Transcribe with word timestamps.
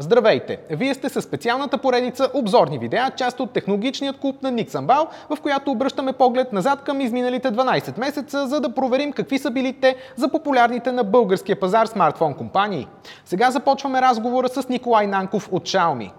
Здравейте! 0.00 0.58
Вие 0.70 0.94
сте 0.94 1.08
със 1.08 1.24
специалната 1.24 1.78
поредица 1.78 2.30
обзорни 2.34 2.78
видеа, 2.78 3.10
част 3.16 3.40
от 3.40 3.52
технологичният 3.52 4.18
клуб 4.18 4.42
на 4.42 4.50
Ник 4.50 4.70
Самбал, 4.70 5.08
в 5.30 5.40
която 5.42 5.70
обръщаме 5.70 6.12
поглед 6.12 6.52
назад 6.52 6.82
към 6.82 7.00
изминалите 7.00 7.52
12 7.52 7.98
месеца, 7.98 8.46
за 8.46 8.60
да 8.60 8.74
проверим 8.74 9.12
какви 9.12 9.38
са 9.38 9.50
били 9.50 9.72
те 9.80 9.96
за 10.16 10.28
популярните 10.28 10.92
на 10.92 11.04
българския 11.04 11.60
пазар 11.60 11.86
смартфон 11.86 12.34
компании. 12.34 12.88
Сега 13.24 13.50
започваме 13.50 14.00
разговора 14.02 14.48
с 14.48 14.68
Николай 14.68 15.06
Нанков 15.06 15.48
от 15.52 15.62
Xiaomi. 15.62 16.10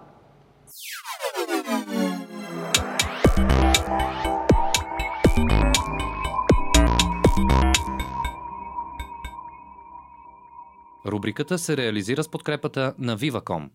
Рубриката 11.06 11.58
се 11.58 11.76
реализира 11.76 12.22
с 12.22 12.28
подкрепата 12.28 12.94
на 12.98 13.18
Viva.com. 13.18 13.68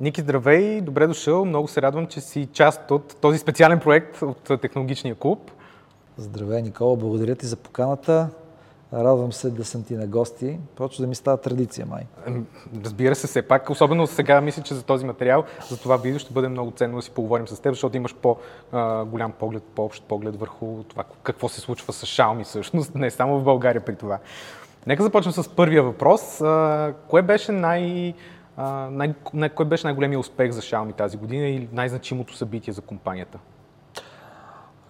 Ники, 0.00 0.20
здравей! 0.20 0.80
Добре 0.80 1.06
дошъл! 1.06 1.44
Много 1.44 1.68
се 1.68 1.82
радвам, 1.82 2.06
че 2.06 2.20
си 2.20 2.48
част 2.52 2.90
от 2.90 3.16
този 3.20 3.38
специален 3.38 3.80
проект 3.80 4.22
от 4.22 4.60
Технологичния 4.60 5.14
клуб. 5.14 5.50
Здравей, 6.16 6.62
Никола! 6.62 6.96
Благодаря 6.96 7.34
ти 7.34 7.46
за 7.46 7.56
поканата. 7.56 8.30
Радвам 8.92 9.32
се 9.32 9.50
да 9.50 9.64
съм 9.64 9.84
ти 9.84 9.94
на 9.94 10.06
гости. 10.06 10.58
Почва 10.76 11.02
да 11.02 11.08
ми 11.08 11.14
става 11.14 11.36
традиция, 11.36 11.86
май. 11.86 12.02
Разбира 12.84 13.14
се, 13.14 13.26
все 13.26 13.42
пак. 13.42 13.70
Особено 13.70 14.06
сега 14.06 14.40
мисля, 14.40 14.62
че 14.62 14.74
за 14.74 14.82
този 14.82 15.06
материал, 15.06 15.44
за 15.70 15.80
това 15.80 15.96
видео 15.96 16.18
ще 16.18 16.32
бъде 16.32 16.48
много 16.48 16.70
ценно 16.70 16.96
да 16.96 17.02
си 17.02 17.10
поговорим 17.10 17.48
с 17.48 17.60
теб, 17.60 17.72
защото 17.72 17.96
имаш 17.96 18.14
по-голям 18.14 19.32
поглед, 19.32 19.62
по-общ 19.74 20.04
поглед 20.04 20.36
върху 20.36 20.84
това 20.88 21.04
какво 21.22 21.48
се 21.48 21.60
случва 21.60 21.92
с 21.92 22.06
Xiaomi 22.06 22.44
всъщност, 22.44 22.94
не 22.94 23.10
само 23.10 23.40
в 23.40 23.44
България 23.44 23.84
при 23.84 23.96
това. 23.96 24.18
Нека 24.88 25.02
започнем 25.02 25.32
с 25.32 25.48
първия 25.48 25.82
въпрос. 25.82 26.38
Кое 27.08 27.22
беше 27.22 27.52
най- 27.52 28.14
най- 28.90 29.14
най- 29.34 29.48
кой 29.48 29.66
беше 29.66 29.86
най-големият 29.86 30.20
успех 30.20 30.50
за 30.50 30.60
Xiaomi 30.60 30.96
тази 30.96 31.16
година 31.16 31.46
и 31.46 31.68
най-значимото 31.72 32.36
събитие 32.36 32.72
за 32.72 32.80
компанията? 32.80 33.38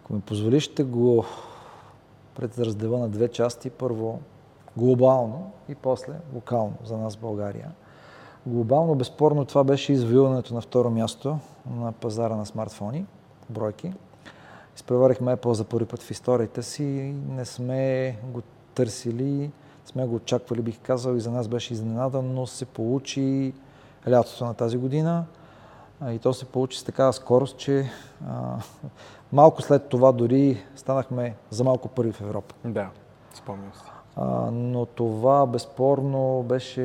Ако 0.02 0.12
ми 0.12 0.20
позволиш, 0.20 0.62
ще 0.62 0.84
го 0.84 1.24
предраздела 2.34 2.98
на 2.98 3.08
две 3.08 3.28
части. 3.28 3.70
Първо 3.70 4.20
глобално 4.76 5.52
и 5.68 5.74
после 5.74 6.12
локално 6.34 6.74
за 6.84 6.98
нас 6.98 7.16
в 7.16 7.20
България. 7.20 7.70
Глобално, 8.46 8.94
безспорно, 8.94 9.44
това 9.44 9.64
беше 9.64 9.92
извоюването 9.92 10.54
на 10.54 10.60
второ 10.60 10.90
място 10.90 11.38
на 11.70 11.92
пазара 11.92 12.36
на 12.36 12.46
смартфони, 12.46 13.06
бройки. 13.50 13.92
Изпреварихме 14.76 15.36
Apple 15.36 15.52
за 15.52 15.64
първи 15.64 15.86
път 15.86 16.02
в 16.02 16.10
историята 16.10 16.62
си 16.62 16.84
и 16.84 17.12
не 17.28 17.44
сме 17.44 18.16
го 18.22 18.42
търсили 18.74 19.50
сме 19.88 20.06
го 20.06 20.14
очаквали, 20.14 20.62
бих 20.62 20.80
казал, 20.80 21.14
и 21.14 21.20
за 21.20 21.30
нас 21.30 21.48
беше 21.48 21.72
изненада, 21.72 22.22
но 22.22 22.46
се 22.46 22.64
получи 22.64 23.52
лятото 24.08 24.44
на 24.44 24.54
тази 24.54 24.76
година. 24.76 25.24
И 26.10 26.18
то 26.18 26.34
се 26.34 26.44
получи 26.44 26.78
с 26.78 26.84
такава 26.84 27.12
скорост, 27.12 27.56
че 27.56 27.90
а, 28.28 28.56
малко 29.32 29.62
след 29.62 29.88
това 29.88 30.12
дори 30.12 30.64
станахме 30.76 31.34
за 31.50 31.64
малко 31.64 31.88
първи 31.88 32.12
в 32.12 32.20
Европа. 32.20 32.54
Да, 32.64 32.88
спомням 33.34 33.72
си. 33.74 33.80
А, 34.16 34.50
но 34.50 34.86
това 34.86 35.46
безспорно 35.46 36.44
беше 36.48 36.82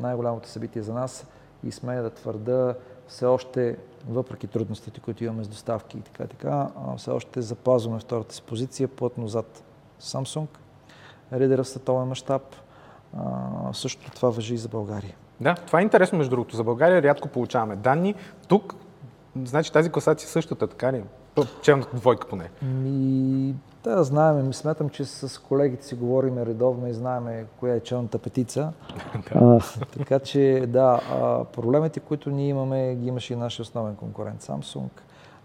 най-голямото 0.00 0.48
събитие 0.48 0.82
за 0.82 0.94
нас 0.94 1.26
и 1.64 1.72
смея 1.72 2.02
да 2.02 2.10
твърда, 2.10 2.74
все 3.08 3.26
още, 3.26 3.78
въпреки 4.08 4.46
трудностите, 4.46 5.00
които 5.00 5.24
имаме 5.24 5.44
с 5.44 5.48
доставки 5.48 5.98
и 5.98 6.00
така, 6.00 6.26
така 6.26 6.68
все 6.96 7.10
още 7.10 7.42
запазваме 7.42 8.00
втората 8.00 8.34
си 8.34 8.42
позиция 8.42 8.88
плътно 8.88 9.28
зад 9.28 9.62
Samsung 10.00 10.46
лидера 11.40 11.64
в 11.64 11.68
световен 11.68 12.08
мащаб. 12.08 12.42
Също 13.72 14.10
това 14.10 14.30
въжи 14.30 14.54
и 14.54 14.58
за 14.58 14.68
България. 14.68 15.14
Да, 15.40 15.54
това 15.54 15.80
е 15.80 15.82
интересно 15.82 16.18
между 16.18 16.30
другото. 16.30 16.56
За 16.56 16.64
България 16.64 17.02
рядко 17.02 17.28
получаваме 17.28 17.76
данни. 17.76 18.14
Тук, 18.48 18.74
значи 19.44 19.72
тази 19.72 19.90
класация 19.90 20.26
е 20.26 20.30
същата, 20.30 20.66
така 20.66 20.92
ли? 20.92 21.04
Челната 21.62 21.96
двойка 21.96 22.28
поне. 22.28 22.50
Ми, 22.62 23.54
да, 23.84 24.04
знаем. 24.04 24.46
Ми 24.46 24.54
смятам, 24.54 24.88
че 24.88 25.04
с 25.04 25.42
колегите 25.42 25.86
си 25.86 25.94
говорим 25.94 26.38
редовно 26.38 26.88
и 26.88 26.92
знаем 26.92 27.46
коя 27.60 27.74
е 27.74 27.80
челната 27.80 28.18
петица. 28.18 28.72
а, 29.34 29.60
така 29.98 30.18
че, 30.18 30.64
да, 30.68 31.00
а, 31.10 31.44
проблемите, 31.44 32.00
които 32.00 32.30
ние 32.30 32.48
имаме, 32.48 32.94
ги 32.94 33.06
имаше 33.06 33.32
и 33.32 33.36
нашия 33.36 33.62
основен 33.62 33.96
конкурент 33.96 34.42
Samsung 34.42 34.88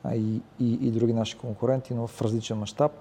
а 0.04 0.16
и, 0.16 0.42
и, 0.60 0.74
и 0.88 0.92
други 0.92 1.14
наши 1.14 1.38
конкуренти, 1.38 1.94
но 1.94 2.08
в 2.08 2.22
различен 2.22 2.58
мащаб 2.58 2.92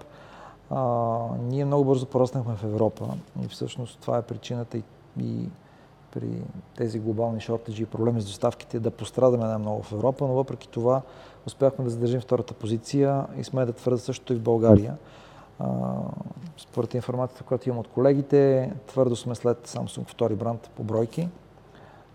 а, 0.69 1.19
ние 1.41 1.65
много 1.65 1.85
бързо 1.85 2.05
пороснахме 2.05 2.55
в 2.55 2.63
Европа 2.63 3.07
и 3.43 3.47
всъщност 3.47 3.99
това 3.99 4.17
е 4.17 4.21
причината 4.21 4.77
и, 4.77 4.83
и 5.19 5.49
при 6.11 6.41
тези 6.77 6.99
глобални 6.99 7.41
шортежи 7.41 7.83
и 7.83 7.85
проблеми 7.85 8.21
с 8.21 8.25
доставките 8.25 8.79
да 8.79 8.91
пострадаме 8.91 9.45
най-много 9.45 9.83
в 9.83 9.91
Европа, 9.91 10.27
но 10.27 10.33
въпреки 10.33 10.69
това 10.69 11.01
успяхме 11.47 11.83
да 11.83 11.89
задържим 11.89 12.21
втората 12.21 12.53
позиция 12.53 13.25
и 13.37 13.43
сме 13.43 13.65
да 13.65 13.73
твърда 13.73 13.97
също 13.97 14.33
и 14.33 14.35
в 14.35 14.41
България. 14.41 14.97
А, 15.59 15.67
според 16.57 16.93
информацията, 16.93 17.43
която 17.43 17.69
имам 17.69 17.79
от 17.79 17.87
колегите, 17.87 18.71
твърдо 18.87 19.15
сме 19.15 19.35
след 19.35 19.67
Samsung 19.67 20.07
втори 20.07 20.35
бранд 20.35 20.69
по 20.75 20.83
бройки, 20.83 21.29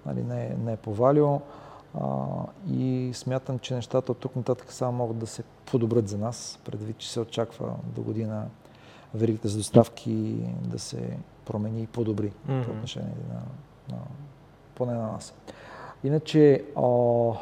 нали, 0.06 0.22
не, 0.22 0.56
не 0.64 0.72
е 0.72 0.76
по 0.76 0.96
Valio. 0.96 1.40
А, 2.00 2.26
и 2.70 3.10
смятам, 3.14 3.58
че 3.58 3.74
нещата 3.74 4.12
от 4.12 4.18
тук 4.18 4.36
нататък 4.36 4.72
само 4.72 4.98
могат 4.98 5.18
да 5.18 5.26
се 5.26 5.42
подобрят 5.42 6.08
за 6.08 6.18
нас, 6.18 6.58
предвид, 6.64 6.98
че 6.98 7.10
се 7.10 7.20
очаква 7.20 7.72
до 7.96 8.02
година 8.02 8.46
веригата 9.14 9.48
за 9.48 9.58
доставки 9.58 10.36
да 10.60 10.78
се 10.78 11.18
промени 11.44 11.82
и 11.82 11.86
подобри 11.86 12.32
mm-hmm. 12.48 12.64
по 12.64 12.70
отношение 12.70 13.14
на, 13.28 13.40
на, 13.96 14.02
поне 14.74 14.92
на 14.92 15.12
нас. 15.12 15.34
Иначе, 16.04 16.64
о, 16.76 17.34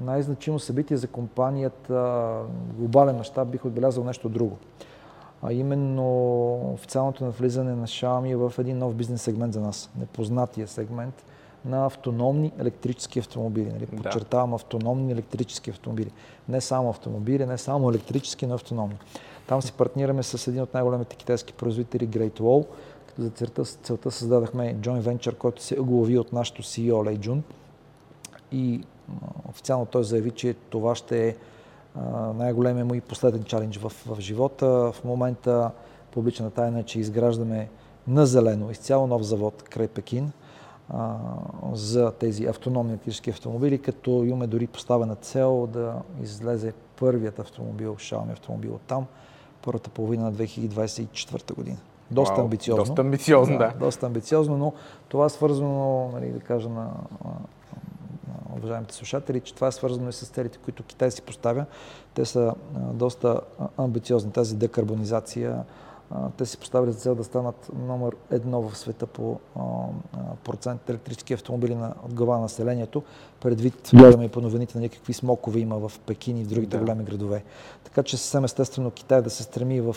най-значимо 0.00 0.58
събитие 0.58 0.96
за 0.96 1.08
компанията, 1.08 2.40
глобален 2.74 3.16
мащаб, 3.16 3.48
бих 3.48 3.64
отбелязал 3.64 4.04
нещо 4.04 4.28
друго. 4.28 4.58
А 5.42 5.52
именно 5.52 6.54
официалното 6.74 7.24
навлизане 7.24 7.74
на 7.74 7.86
Xiaomi 7.86 8.48
в 8.48 8.58
един 8.58 8.78
нов 8.78 8.94
бизнес 8.94 9.22
сегмент 9.22 9.54
за 9.54 9.60
нас. 9.60 9.90
Непознатия 9.98 10.68
сегмент– 10.68 11.24
на 11.64 11.86
автономни 11.86 12.52
електрически 12.58 13.18
автомобили. 13.18 13.72
Нали? 13.72 13.86
Подчертавам 13.86 14.50
да. 14.50 14.56
автономни 14.56 15.12
електрически 15.12 15.70
автомобили. 15.70 16.10
Не 16.48 16.60
само 16.60 16.90
автомобили, 16.90 17.46
не 17.46 17.58
само 17.58 17.90
електрически, 17.90 18.46
но 18.46 18.54
автономни. 18.54 18.98
Там 19.46 19.62
си 19.62 19.72
партнираме 19.72 20.22
с 20.22 20.46
един 20.46 20.62
от 20.62 20.74
най-големите 20.74 21.16
китайски 21.16 21.52
производители 21.52 22.08
Great 22.08 22.40
Wall. 22.40 22.66
Като 23.06 23.22
за 23.22 23.30
целта, 23.30 23.64
целта 23.64 24.10
създадахме 24.10 24.76
joint 24.76 25.00
venture, 25.00 25.36
който 25.36 25.62
се 25.62 25.80
оглави 25.80 26.18
от 26.18 26.32
нашото 26.32 26.62
CEO 26.62 27.06
Лей 27.06 27.18
Джун. 27.18 27.42
И 28.52 28.84
официално 29.48 29.86
той 29.86 30.04
заяви, 30.04 30.30
че 30.30 30.54
това 30.54 30.94
ще 30.94 31.28
е 31.28 31.36
най-големия 32.34 32.84
му 32.84 32.94
и 32.94 33.00
последен 33.00 33.44
чалендж 33.44 33.78
в, 33.78 33.92
в 34.06 34.20
живота. 34.20 34.66
В 34.66 35.04
момента 35.04 35.70
публична 36.10 36.50
тайна 36.50 36.80
е, 36.80 36.82
че 36.82 37.00
изграждаме 37.00 37.68
на 38.08 38.26
зелено 38.26 38.70
изцяло 38.70 39.06
нов 39.06 39.22
завод 39.22 39.62
край 39.62 39.88
Пекин– 39.88 40.32
за 41.72 42.12
тези 42.12 42.44
автономни 42.44 42.92
електрически 42.92 43.30
автомобили, 43.30 43.78
като 43.78 44.10
имаме 44.10 44.46
дори 44.46 44.66
поставена 44.66 45.14
цел 45.16 45.68
да 45.72 45.94
излезе 46.22 46.72
първият 47.00 47.38
автомобил, 47.38 47.94
Xiaomi 47.94 48.32
автомобил 48.32 48.74
от 48.74 48.80
там, 48.80 49.06
първата 49.62 49.90
половина 49.90 50.24
на 50.24 50.32
2024 50.32 51.54
година. 51.54 51.76
Доста 52.10 52.34
Вау, 52.34 52.44
амбициозно. 52.44 52.84
Доста 52.84 53.00
амбициозно, 53.02 53.58
да, 53.58 53.68
да. 53.68 53.78
Доста 53.78 54.06
амбициозно, 54.06 54.56
но 54.56 54.72
това 55.08 55.26
е 55.26 55.28
свързано, 55.28 56.10
нали, 56.14 56.28
да 56.28 56.40
кажа 56.40 56.68
на, 56.68 56.80
на, 56.80 57.30
на 58.28 58.56
уважаемите 58.56 58.94
слушатели, 58.94 59.40
че 59.40 59.54
това 59.54 59.66
е 59.66 59.72
свързано 59.72 60.08
и 60.08 60.12
с 60.12 60.28
целите, 60.28 60.58
които 60.58 60.82
Китай 60.82 61.10
си 61.10 61.22
поставя. 61.22 61.64
Те 62.14 62.24
са 62.24 62.54
а, 62.76 62.78
доста 62.78 63.40
амбициозни. 63.76 64.32
Тази 64.32 64.56
декарбонизация, 64.56 65.64
те 66.36 66.46
си 66.46 66.58
поставили 66.58 66.92
за 66.92 66.98
цел 66.98 67.14
да 67.14 67.24
станат 67.24 67.70
номер 67.86 68.16
едно 68.30 68.62
в 68.62 68.78
света 68.78 69.06
по 69.06 69.38
процент 70.44 70.90
електрически 70.90 71.34
автомобили 71.34 71.74
на, 71.74 71.94
от 72.04 72.14
глава 72.14 72.34
на 72.36 72.42
населението. 72.42 73.02
Предвид, 73.40 73.90
гледаме 73.94 74.24
и 74.24 74.28
по 74.28 74.40
новините 74.40 74.78
на 74.78 74.80
нали, 74.80 74.88
какви 74.88 75.12
смокове 75.12 75.58
има 75.58 75.88
в 75.88 75.92
Пекин 76.06 76.36
и 76.36 76.44
в 76.44 76.48
другите 76.48 76.76
да. 76.76 76.82
големи 76.82 77.04
градове. 77.04 77.44
Така 77.84 78.02
че 78.02 78.16
съвсем 78.16 78.44
естествено 78.44 78.90
Китай 78.90 79.22
да 79.22 79.30
се 79.30 79.42
стреми 79.42 79.80
в 79.80 79.96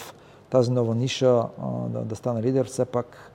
тази 0.50 0.72
нова 0.72 0.96
ниша 0.96 1.44
да, 1.88 2.00
да 2.00 2.16
стане 2.16 2.42
лидер. 2.42 2.66
Все 2.66 2.86
пак 2.86 3.32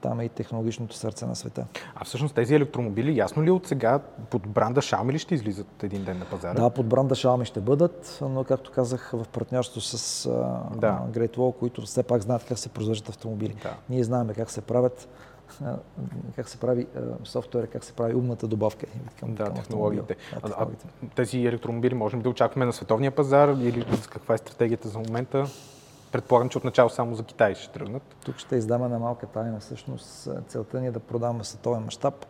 там 0.00 0.20
е 0.20 0.24
и 0.24 0.28
технологичното 0.28 0.96
сърце 0.96 1.26
на 1.26 1.36
света. 1.36 1.66
А 1.94 2.04
всъщност 2.04 2.34
тези 2.34 2.54
електромобили, 2.54 3.16
ясно 3.16 3.42
ли 3.42 3.50
от 3.50 3.66
сега 3.66 3.98
под 4.30 4.48
бранда 4.48 4.80
Xiaomi 4.80 5.12
ли 5.12 5.18
ще 5.18 5.34
излизат 5.34 5.82
един 5.82 6.04
ден 6.04 6.18
на 6.18 6.24
пазара? 6.24 6.54
Да, 6.54 6.70
под 6.70 6.86
бранда 6.86 7.14
Xiaomi 7.14 7.44
ще 7.44 7.60
бъдат, 7.60 8.18
но 8.20 8.44
както 8.44 8.72
казах 8.72 9.10
в 9.12 9.28
партньорство 9.28 9.80
с 9.80 10.28
да. 10.76 11.00
Great 11.10 11.36
Wall, 11.36 11.58
които 11.58 11.82
все 11.82 12.02
пак 12.02 12.22
знаят 12.22 12.44
как 12.44 12.58
се 12.58 12.68
произвеждат 12.68 13.08
автомобили. 13.08 13.56
Да. 13.62 13.76
Ние 13.88 14.04
знаем 14.04 14.28
как 14.36 14.50
се 14.50 14.60
правят 14.60 15.08
как 16.36 16.48
се 16.48 16.58
прави 16.58 16.86
софтуер, 17.24 17.66
как 17.66 17.84
се 17.84 17.92
прави 17.92 18.14
умната 18.14 18.46
добавка 18.46 18.86
към, 19.20 19.34
да, 19.34 19.44
към 19.44 19.54
технологиите. 19.54 20.16
Да, 20.34 20.40
технологиите. 20.40 20.86
А, 21.00 21.08
тези 21.14 21.46
електромобили 21.46 21.94
можем 21.94 22.20
да 22.20 22.28
очакваме 22.28 22.66
на 22.66 22.72
световния 22.72 23.10
пазар 23.10 23.48
или 23.48 23.86
каква 24.10 24.34
е 24.34 24.38
стратегията 24.38 24.88
за 24.88 24.98
момента? 24.98 25.46
Предполагам, 26.14 26.48
че 26.48 26.58
отначало 26.58 26.90
само 26.90 27.14
за 27.14 27.22
Китай 27.22 27.54
ще 27.54 27.72
тръгнат. 27.72 28.02
Тук 28.24 28.38
ще 28.38 28.56
издаме 28.56 28.88
на 28.88 28.98
малка 28.98 29.26
тайна. 29.26 29.60
Всъщност 29.60 30.28
целта 30.48 30.80
ни 30.80 30.86
е 30.86 30.90
да 30.90 31.00
продаваме 31.00 31.44
световен 31.44 31.82
мащаб 31.82 32.26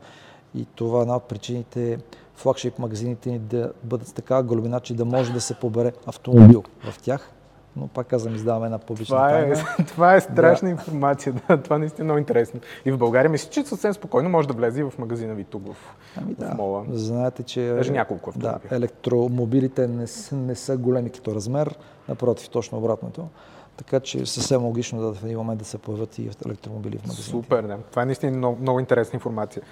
И 0.55 0.67
това 0.75 0.99
е 0.99 1.03
една 1.03 1.17
от 1.17 1.25
причините 1.25 1.99
флагшип 2.35 2.79
магазините 2.79 3.31
ни 3.31 3.39
да 3.39 3.73
бъдат 3.83 4.09
с 4.09 4.13
такава 4.13 4.43
големина, 4.43 4.81
че 4.81 4.95
да 4.95 5.05
може 5.05 5.33
да 5.33 5.41
се 5.41 5.55
побере 5.55 5.93
автомобил 6.07 6.65
в 6.91 7.03
тях. 7.03 7.31
Но 7.77 7.89
пак 7.89 8.07
казвам, 8.07 8.35
издаваме 8.35 8.67
една 8.67 8.79
публична 8.79 9.17
това 9.17 9.29
тайна. 9.29 9.55
Е, 9.79 9.85
това 9.87 10.15
е 10.15 10.21
страшна 10.21 10.67
да. 10.69 10.73
информация. 10.73 11.35
Да, 11.49 11.63
това 11.63 11.79
наистина 11.79 12.05
е 12.05 12.05
много 12.05 12.19
интересно. 12.19 12.61
И 12.85 12.93
в 12.93 12.99
България 12.99 13.31
мисля, 13.31 13.51
че 13.51 13.65
съвсем 13.65 13.95
спокойно 13.95 14.29
може 14.29 14.49
да 14.49 14.55
влезе 14.55 14.81
и 14.81 14.85
в 14.85 14.93
магазина 14.99 15.35
ви 15.35 15.45
тук 15.45 15.73
в, 15.73 15.77
ами 16.17 16.35
да, 16.35 16.47
в 16.47 16.55
мола. 16.55 16.85
Знаете, 16.91 17.43
че 17.43 17.73
Даже 17.77 17.93
няколко 17.93 18.31
автомобили. 18.31 18.69
Да, 18.71 18.77
електромобилите 18.77 19.89
не, 19.89 20.07
не 20.33 20.55
са 20.55 20.77
големи 20.77 21.11
като 21.11 21.35
размер, 21.35 21.79
напротив, 22.09 22.49
точно 22.49 22.79
обратното. 22.79 23.29
Така 23.77 24.01
че 24.01 24.27
съвсем 24.27 24.65
логично 24.65 25.01
да 25.01 25.15
в 25.15 25.25
един 25.25 25.39
момент 25.39 25.59
да 25.59 25.65
се 25.65 25.79
появят 25.79 26.19
и 26.19 26.31
електромобили 26.47 26.99
в 26.99 27.03
магазините. 27.03 27.31
Супер, 27.31 27.63
да. 27.63 27.79
Това 27.91 28.03
е 28.03 28.07
наистина 28.07 28.37
много, 28.37 28.59
много 28.61 28.81
интересна 28.81 29.17
информация. 29.17 29.63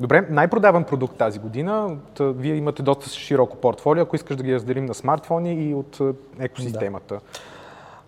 Добре, 0.00 0.26
най-продаван 0.30 0.84
продукт 0.84 1.16
тази 1.16 1.38
година. 1.38 1.96
Вие 2.20 2.54
имате 2.54 2.82
доста 2.82 3.08
широко 3.08 3.56
портфолио, 3.56 4.02
ако 4.02 4.16
искаш 4.16 4.36
да 4.36 4.42
ги 4.42 4.54
разделим 4.54 4.84
на 4.84 4.94
смартфони 4.94 5.54
и 5.54 5.74
от 5.74 6.00
екосистемата. 6.38 7.14
Да. 7.14 7.20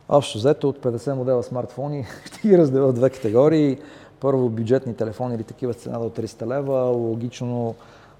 Общо 0.09 0.39
взето 0.39 0.69
от 0.69 0.79
50 0.79 1.13
модела 1.13 1.43
смартфони 1.43 2.07
ще 2.25 2.49
ги 2.49 2.59
разделя 2.59 2.87
в 2.87 2.93
две 2.93 3.11
категории. 3.11 3.79
Първо 4.21 4.49
бюджетни 4.49 4.95
телефони 4.95 5.35
или 5.35 5.45
такива 5.45 5.73
с 5.73 5.77
цена 5.77 5.99
до 5.99 6.11
300 6.11 6.47
лева. 6.47 6.81
Логично 6.81 7.75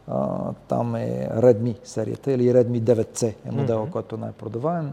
а, 0.09 0.39
там 0.69 0.97
е 0.97 1.29
Redmi 1.37 1.77
серията 1.85 2.33
или 2.33 2.53
Redmi 2.53 2.81
9C 2.81 3.35
е 3.45 3.51
модела, 3.51 3.87
mm-hmm. 3.87 3.91
който 3.91 4.15
е 4.15 4.19
най-продаваем. 4.19 4.93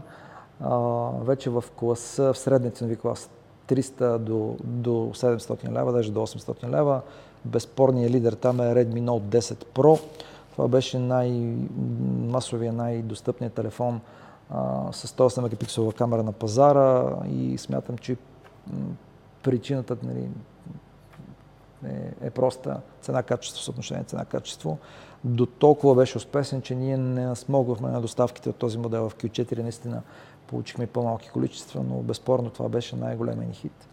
Вече 1.20 1.50
в 1.50 1.64
класа, 1.76 2.32
в 2.32 2.38
средния 2.38 2.72
ценови 2.72 2.96
клас 2.96 3.30
300 3.68 4.18
до, 4.18 4.56
до 4.64 4.90
700 4.90 5.72
лева, 5.72 5.92
даже 5.92 6.12
до 6.12 6.20
800 6.20 6.70
лева. 6.70 7.00
Безспорният 7.44 8.12
лидер 8.12 8.32
там 8.32 8.60
е 8.60 8.62
Redmi 8.62 9.02
Note 9.02 9.38
10 9.38 9.64
Pro. 9.64 10.00
Това 10.52 10.68
беше 10.68 10.98
най-масовия, 10.98 12.72
най-достъпният 12.72 13.54
телефон 13.54 14.00
а, 14.50 14.92
с 14.92 15.08
108 15.08 15.42
мегапикселова 15.42 15.92
камера 15.92 16.22
на 16.22 16.32
пазара 16.32 17.16
и 17.28 17.58
смятам, 17.58 17.98
че 17.98 18.16
причината 19.42 19.96
нали, 20.02 20.28
е, 21.86 22.26
е 22.26 22.30
проста 22.30 22.80
цена-качество, 23.02 23.62
съотношение 23.62 24.04
цена-качество. 24.04 24.78
До 25.24 25.46
толкова 25.46 25.94
беше 25.94 26.18
успешен, 26.18 26.62
че 26.62 26.74
ние 26.74 26.96
не 26.96 27.36
смогвахме 27.36 27.90
на 27.90 28.00
доставките 28.00 28.48
от 28.48 28.56
този 28.56 28.78
модел 28.78 29.08
в 29.08 29.16
Q4. 29.16 29.62
Наистина 29.62 30.02
получихме 30.50 30.86
по-малки 30.86 31.30
количества, 31.30 31.82
но 31.88 31.94
безспорно 31.94 32.50
това 32.50 32.68
беше 32.68 32.96
най-големия 32.96 33.48
ни 33.48 33.54
хит. 33.54 33.88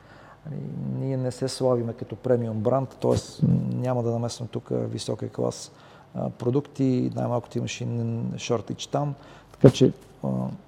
Нали, 0.46 0.62
ние 1.00 1.18
не 1.18 1.32
се 1.32 1.48
славиме 1.48 1.94
като 1.94 2.16
премиум 2.16 2.60
бранд, 2.60 2.98
т.е. 3.02 3.46
няма 3.76 4.04
да 4.04 4.12
намесвам 4.12 4.48
тук 4.48 4.70
високия 4.72 5.30
клас 5.30 5.72
продукти, 6.38 7.12
най-малкото 7.16 7.58
имаше 7.58 7.84
и 7.84 8.38
шортич 8.38 8.88
там. 8.88 9.16
Така 9.52 9.74
че 9.74 9.94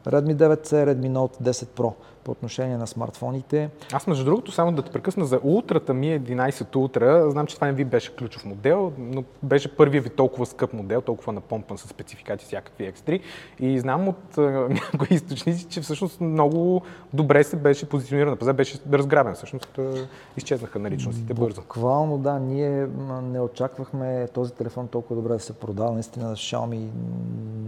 Redmi 0.08 0.36
9C, 0.36 0.86
Redmi 0.86 1.10
Note 1.10 1.42
10 1.42 1.52
Pro 1.52 1.94
по 2.24 2.32
отношение 2.32 2.78
на 2.78 2.88
смартфоните. 2.88 3.70
Аз 3.94 4.08
между 4.08 4.26
другото, 4.26 4.52
само 4.52 4.72
да 4.72 4.82
те 4.82 4.92
прекъсна 4.92 5.26
за 5.26 5.40
ултрата 5.44 5.94
ми 5.94 6.22
11 6.22 6.52
Ultra. 6.52 7.30
Знам, 7.30 7.46
че 7.46 7.56
това 7.56 7.68
не 7.68 7.74
ви 7.74 7.86
беше 7.86 8.16
ключов 8.16 8.46
модел, 8.46 8.92
но 8.98 9.24
беше 9.44 9.78
първият 9.78 10.04
ви 10.04 10.10
толкова 10.10 10.46
скъп 10.46 10.74
модел, 10.74 11.02
толкова 11.02 11.34
напомпан 11.34 11.78
с 11.78 11.88
спецификати 11.88 12.46
всякакви 12.46 12.94
X3. 12.94 13.22
И 13.60 13.80
знам 13.80 14.08
от 14.08 14.38
някои 14.70 15.08
източници, 15.12 15.66
че 15.70 15.82
всъщност 15.82 16.22
много 16.22 16.82
добре 17.14 17.44
се 17.44 17.56
беше 17.56 17.90
позициониран 17.90 18.30
на 18.30 18.36
пазар, 18.36 18.54
беше 18.54 18.80
разграбен. 18.94 19.34
Всъщност 19.34 19.80
изчезнаха 20.38 20.80
наличностите 20.80 21.34
бързо. 21.34 21.62
Буквално 21.62 22.18
да, 22.18 22.40
ние 22.40 22.88
не 23.24 23.40
очаквахме 23.40 24.28
този 24.34 24.54
телефон 24.54 24.88
толкова 24.88 25.16
добре 25.16 25.34
да 25.34 25.40
се 25.40 25.54
продава. 25.54 25.92
Наистина 25.92 26.36
Xiaomi 26.36 26.88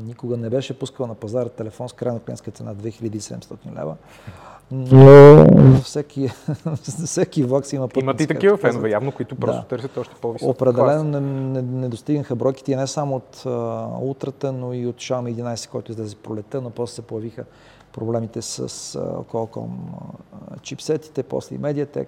никога 0.04 0.38
не 0.38 0.50
беше 0.50 0.80
пускал 0.80 1.08
на 1.08 1.16
пазара 1.16 1.50
телефон 1.50 1.81
с 1.90 1.94
крайна 1.94 2.20
клиентска 2.20 2.52
цена 2.52 2.76
2700 2.76 3.80
лева. 3.80 3.96
Но 4.72 5.82
всеки, 5.82 6.30
всеки 6.84 7.44
влак 7.44 7.66
си 7.66 7.76
има 7.76 7.88
път. 7.88 8.04
Имат 8.04 8.22
и 8.22 8.28
такива 8.28 8.58
фенове, 8.58 8.90
явно, 8.90 9.12
които 9.12 9.36
просто 9.36 9.62
да. 9.62 9.68
търсят 9.68 9.98
още 9.98 10.16
по-висок 10.22 10.50
Определено 10.50 11.04
не, 11.04 11.20
не, 11.20 11.62
не, 11.62 11.90
достигнаха 11.90 12.36
бройките 12.36 12.76
не 12.76 12.88
само 12.88 13.16
от 13.16 13.38
uh, 13.38 14.02
Ултрата, 14.02 14.52
но 14.52 14.74
и 14.74 14.88
от 14.88 14.96
Xiaomi 14.96 15.42
11, 15.42 15.70
който 15.70 15.92
излезе 15.92 16.16
пролета, 16.16 16.62
но 16.62 16.70
после 16.70 16.96
се 16.96 17.02
появиха 17.02 17.44
проблемите 17.94 18.42
с 18.42 18.70
uh, 18.70 19.24
Qualcomm 19.26 19.68
uh, 19.68 20.62
чипсетите, 20.62 21.24
после 21.24 21.56
и 21.56 21.60
Mediatek. 21.60 22.08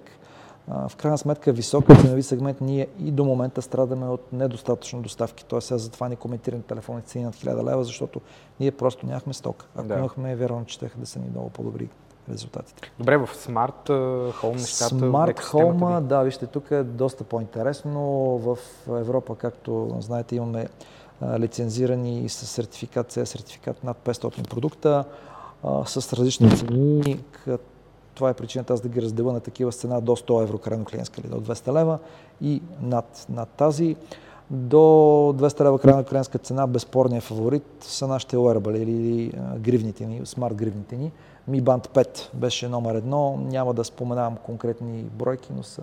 в 0.68 0.96
крайна 0.96 1.18
сметка, 1.18 1.52
високо 1.52 1.96
ценови 1.96 2.22
сегмент 2.22 2.60
ние 2.60 2.88
и 2.98 3.10
до 3.10 3.24
момента 3.24 3.62
страдаме 3.62 4.08
от 4.08 4.32
недостатъчно 4.32 5.02
доставки. 5.02 5.44
Тоест, 5.44 5.72
аз 5.72 5.82
затова 5.82 6.08
не 6.08 6.16
коментирам 6.16 6.62
телефони 6.62 7.02
цени 7.02 7.24
над 7.24 7.34
1000 7.34 7.70
лева, 7.70 7.84
защото 7.84 8.20
ние 8.60 8.70
просто 8.70 9.06
нямахме 9.06 9.34
сток. 9.34 9.66
Ако 9.76 9.88
да. 9.88 9.94
имахме, 9.94 10.36
вярвам, 10.36 10.64
че 10.64 10.78
да 10.96 11.06
са 11.06 11.18
ни 11.18 11.28
много 11.30 11.50
по-добри 11.50 11.88
резултатите. 12.30 12.92
Добре, 12.98 13.16
в 13.16 13.28
Smart 13.34 13.88
Home 14.32 14.52
нещата... 14.52 14.94
Smart 14.94 15.40
Home, 15.40 16.00
да, 16.00 16.22
вижте, 16.22 16.46
тук 16.46 16.70
е 16.70 16.82
доста 16.82 17.24
по-интересно. 17.24 18.00
В 18.38 18.58
Европа, 18.88 19.36
както 19.36 19.96
знаете, 20.00 20.36
имаме 20.36 20.68
лицензирани 21.38 22.28
с 22.28 22.46
сертификат, 22.46 23.12
C 23.12 23.24
сертификат 23.24 23.84
над 23.84 23.96
500 24.04 24.48
продукта 24.50 25.04
с 25.86 26.12
различни 26.12 26.56
цени. 26.56 27.20
Това 28.14 28.30
е 28.30 28.34
причината 28.34 28.72
аз 28.72 28.80
да 28.80 28.88
ги 28.88 29.02
разделя 29.02 29.32
на 29.32 29.40
такива 29.40 29.72
с 29.72 29.76
цена 29.76 30.00
до 30.00 30.16
100 30.16 30.42
евро 30.42 30.58
крайно 30.58 30.84
клиентска 30.84 31.20
или 31.20 31.28
до 31.28 31.40
200 31.40 31.72
лева 31.80 31.98
и 32.40 32.62
над, 32.82 33.26
над 33.28 33.48
тази. 33.48 33.96
До 34.50 34.76
200 34.76 35.64
лева 35.64 35.78
крайна 35.78 36.04
клиентска 36.04 36.38
цена, 36.38 36.66
безспорният 36.66 37.24
фаворит 37.24 37.64
са 37.80 38.06
нашите 38.06 38.36
wearable 38.36 38.76
или 38.76 39.32
гривните 39.58 40.06
ни, 40.06 40.26
смарт 40.26 40.54
гривните 40.54 40.96
ни. 40.96 41.12
Mi 41.50 41.62
Band 41.62 41.88
5 41.88 42.34
беше 42.34 42.68
номер 42.68 42.94
едно. 42.94 43.36
Няма 43.36 43.74
да 43.74 43.84
споменавам 43.84 44.36
конкретни 44.36 45.02
бройки, 45.02 45.52
но 45.56 45.62
са 45.62 45.82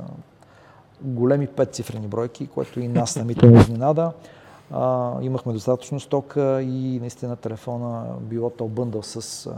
големи 1.02 1.48
петцифрени 1.48 2.08
бройки, 2.08 2.48
което 2.48 2.80
и 2.80 2.88
нас 2.88 3.12
самите 3.12 3.48
не 3.48 3.60
изненада. 3.62 4.12
Имахме 5.22 5.54
достатъчно 5.54 6.00
стока 6.00 6.62
и 6.62 7.00
наистина 7.00 7.36
телефона 7.36 8.06
било 8.22 8.50
то 8.50 8.68
бъндъл 8.68 9.04
с 9.04 9.50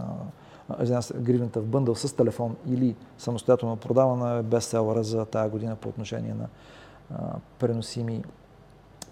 гривната 1.15 1.61
в 1.61 1.65
бъндъл 1.65 1.95
с 1.95 2.15
телефон 2.15 2.55
или 2.67 2.95
самостоятелно 3.17 3.75
продавана 3.75 4.37
е 4.37 4.43
бестселъра 4.43 5.03
за 5.03 5.25
тази 5.25 5.49
година 5.49 5.75
по 5.75 5.89
отношение 5.89 6.33
на 6.33 6.47
а, 7.15 7.35
преносими 7.59 8.23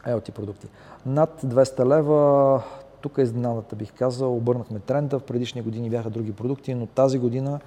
IoT 0.08 0.32
продукти. 0.32 0.68
Над 1.06 1.42
200 1.46 1.86
лева 1.86 2.64
тук 3.02 3.18
е 3.18 3.22
изненадата, 3.22 3.76
бих 3.76 3.94
казал. 3.94 4.38
Обърнахме 4.38 4.80
тренда. 4.80 5.20
В 5.20 5.24
предишни 5.24 5.62
години 5.62 5.90
бяха 5.90 6.10
други 6.10 6.34
продукти, 6.34 6.74
но 6.74 6.86
тази 6.86 7.20
година 7.20 7.60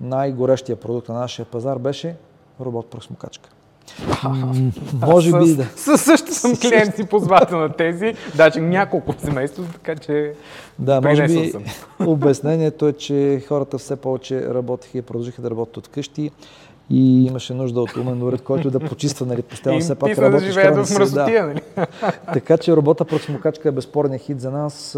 най-горещия 0.00 0.80
продукт 0.80 1.08
на 1.08 1.14
нашия 1.14 1.46
пазар 1.46 1.78
беше 1.78 2.16
робот-просмокачка. 2.60 3.50
Може 5.06 5.38
би 5.38 5.54
да. 5.54 5.66
Със 5.76 6.00
също 6.00 6.34
съм 6.34 6.56
клиент 6.56 6.98
и 6.98 7.04
ползвател 7.04 7.58
на 7.58 7.68
тези, 7.68 8.14
даже 8.34 8.60
няколко 8.60 9.14
семейства, 9.18 9.64
така 9.72 9.96
че 9.96 10.32
Да, 10.78 11.00
може 11.00 11.26
би 11.26 11.50
съм. 11.50 11.64
обяснението 12.06 12.88
е, 12.88 12.92
че 12.92 13.42
хората 13.48 13.78
все 13.78 13.96
повече 13.96 14.54
работеха 14.54 14.98
и 14.98 15.02
продължиха 15.02 15.42
да 15.42 15.50
работят 15.50 15.76
от 15.76 15.88
къщи 15.88 16.30
и 16.90 17.26
имаше 17.26 17.54
нужда 17.54 17.80
от 17.80 17.96
умен 17.96 18.22
уред, 18.22 18.42
който 18.42 18.70
да 18.70 18.80
почиства, 18.80 19.26
нали, 19.26 19.42
постоянно 19.42 19.80
все 19.80 19.94
пак 19.94 20.18
работиш. 20.18 20.46
Да 20.46 20.52
живеят 20.52 20.86
в 20.86 20.94
мръсотия, 20.98 21.46
нали? 21.46 21.60
така 22.34 22.58
че 22.58 22.76
робота 22.76 23.04
пръчмокачка 23.04 23.68
е 23.68 23.72
безспорният 23.72 24.22
хит 24.22 24.40
за 24.40 24.50
нас. 24.50 24.92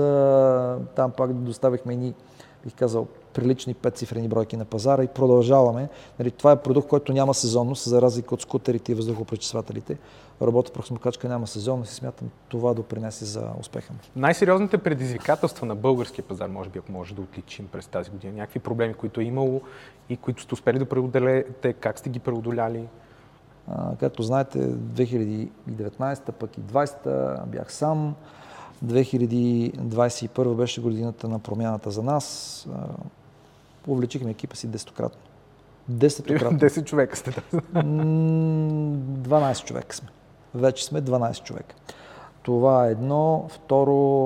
Там 0.96 1.10
пак 1.16 1.32
доставихме 1.32 1.96
ни, 1.96 2.14
бих 2.64 2.74
казал, 2.74 3.06
прилични 3.34 3.74
петцифрени 3.74 4.28
бройки 4.28 4.56
на 4.56 4.64
пазара 4.64 5.04
и 5.04 5.08
продължаваме. 5.08 5.88
Нали, 6.18 6.30
това 6.30 6.52
е 6.52 6.62
продукт, 6.62 6.88
който 6.88 7.12
няма 7.12 7.34
сезонност, 7.34 7.88
за 7.88 8.02
разлика 8.02 8.34
от 8.34 8.42
скутерите 8.42 8.92
и 8.92 8.94
въздухопречиствателите. 8.94 9.98
Работа 10.42 10.72
прахосмокачка 10.72 11.28
няма 11.28 11.46
сезонност 11.46 11.92
и 11.92 11.94
смятам 11.94 12.30
това 12.48 12.74
допринесе 12.74 13.24
за 13.24 13.48
успеха 13.60 13.92
Най-сериозните 14.16 14.78
предизвикателства 14.78 15.66
на 15.66 15.74
българския 15.74 16.24
пазар, 16.24 16.48
може 16.48 16.70
би, 16.70 16.78
ако 16.78 16.92
може 16.92 17.14
да 17.14 17.20
отличим 17.20 17.68
през 17.72 17.86
тази 17.86 18.10
година, 18.10 18.32
някакви 18.32 18.60
проблеми, 18.60 18.94
които 18.94 19.20
е 19.20 19.24
имало 19.24 19.60
и 20.08 20.16
които 20.16 20.42
сте 20.42 20.54
успели 20.54 20.78
да 20.78 20.84
преодолеете, 20.84 21.72
как 21.72 21.98
сте 21.98 22.10
ги 22.10 22.18
преодоляли? 22.18 22.88
А, 23.68 23.96
както 23.96 24.22
знаете, 24.22 24.58
2019 24.58 26.32
пък 26.32 26.58
и 26.58 26.60
2020 26.60 27.46
бях 27.46 27.72
сам. 27.72 28.14
2021 28.84 30.54
беше 30.54 30.80
годината 30.80 31.28
на 31.28 31.38
промяната 31.38 31.90
за 31.90 32.02
нас. 32.02 32.68
Увлечихме 33.86 34.30
екипа 34.30 34.56
си 34.56 34.66
десетократно. 34.66 35.20
Десетократно. 35.88 36.58
10 36.58 36.84
човека 36.84 37.16
сте. 37.16 37.30
12 37.30 39.64
човека 39.64 39.96
сме. 39.96 40.08
Вече 40.54 40.84
сме 40.84 41.02
12 41.02 41.42
човека. 41.42 41.74
Това 42.42 42.86
е 42.86 42.90
едно. 42.90 43.46
Второ, 43.48 44.24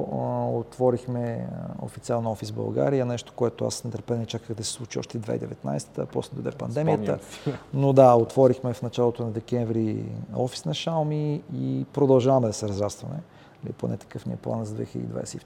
отворихме 0.58 1.48
официално 1.82 2.30
офис 2.30 2.52
България, 2.52 3.06
нещо, 3.06 3.32
което 3.36 3.64
аз 3.64 3.74
с 3.74 3.84
нетърпение 3.84 4.26
чаках 4.26 4.56
да 4.56 4.64
се 4.64 4.72
случи 4.72 4.98
още 4.98 5.18
2019-та, 5.18 6.06
после 6.06 6.34
дойде 6.34 6.50
пандемията. 6.50 7.18
Но 7.74 7.92
да, 7.92 8.14
отворихме 8.14 8.72
в 8.72 8.82
началото 8.82 9.24
на 9.24 9.30
декември 9.30 10.04
офис 10.36 10.64
на 10.64 10.74
Xiaomi 10.74 11.42
и 11.54 11.86
продължаваме 11.92 12.46
да 12.46 12.52
се 12.52 12.68
разрастваме. 12.68 13.16
Или 13.64 13.72
поне 13.72 13.96
такъв 13.96 14.26
ни 14.26 14.32
е 14.32 14.36
план 14.36 14.64
за 14.64 14.74
2022. 14.74 15.40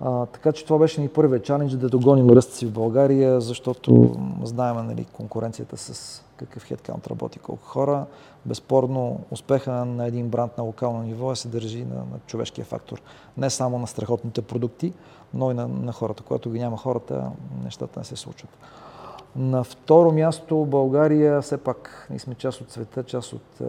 А, 0.00 0.26
така 0.26 0.52
че 0.52 0.64
това 0.64 0.78
беше 0.78 1.00
ни 1.00 1.08
първият 1.08 1.44
чалендж 1.44 1.72
да 1.72 1.88
догоним 1.88 2.30
ръста 2.30 2.54
си 2.54 2.66
в 2.66 2.72
България, 2.72 3.40
защото 3.40 4.16
знаем 4.42 4.86
нали, 4.86 5.04
конкуренцията 5.04 5.76
с 5.76 6.22
какъв 6.36 6.62
хедкаунт 6.62 7.06
работи, 7.06 7.38
колко 7.38 7.64
хора. 7.64 8.06
Безспорно, 8.46 9.20
успеха 9.30 9.72
на 9.84 10.06
един 10.06 10.28
бранд 10.28 10.58
на 10.58 10.64
локално 10.64 11.02
ниво 11.02 11.32
е 11.32 11.36
се 11.36 11.48
държи 11.48 11.84
на, 11.84 11.94
на 11.94 12.18
човешкия 12.26 12.64
фактор. 12.64 13.02
Не 13.36 13.50
само 13.50 13.78
на 13.78 13.86
страхотните 13.86 14.42
продукти, 14.42 14.92
но 15.34 15.50
и 15.50 15.54
на, 15.54 15.68
на 15.68 15.92
хората. 15.92 16.22
Когато 16.22 16.50
ги 16.50 16.58
няма 16.58 16.76
хората, 16.76 17.30
нещата 17.64 18.00
не 18.00 18.04
се 18.04 18.16
случват. 18.16 18.50
На 19.36 19.64
второ 19.64 20.12
място 20.12 20.56
България, 20.64 21.42
все 21.42 21.56
пак 21.56 22.06
ние 22.10 22.18
сме 22.18 22.34
част 22.34 22.60
от 22.60 22.70
света, 22.70 23.02
част 23.02 23.32
от, 23.32 23.60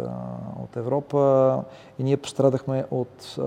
от 0.64 0.78
Европа 0.78 1.64
и 2.00 2.04
ние 2.04 2.18
пострадахме 2.18 2.86
от 2.92 3.40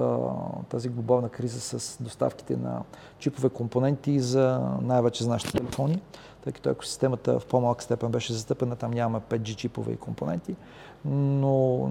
тази 0.68 0.88
глобална 0.88 1.28
криза 1.28 1.60
с 1.60 2.02
доставките 2.02 2.56
на 2.56 2.82
чипове 3.18 3.48
компоненти 3.48 4.20
за 4.20 4.60
най-вече 4.82 5.24
за 5.24 5.30
нашите 5.30 5.58
телефони, 5.58 6.02
тъй 6.44 6.52
като 6.52 6.70
екосистемата 6.70 7.40
в 7.40 7.46
по-малка 7.46 7.84
степен 7.84 8.10
беше 8.10 8.32
застъпена, 8.32 8.76
там 8.76 8.90
нямаме 8.90 9.20
5G 9.30 9.56
чипове 9.56 9.92
и 9.92 9.96
компоненти, 9.96 10.56
но 11.04 11.90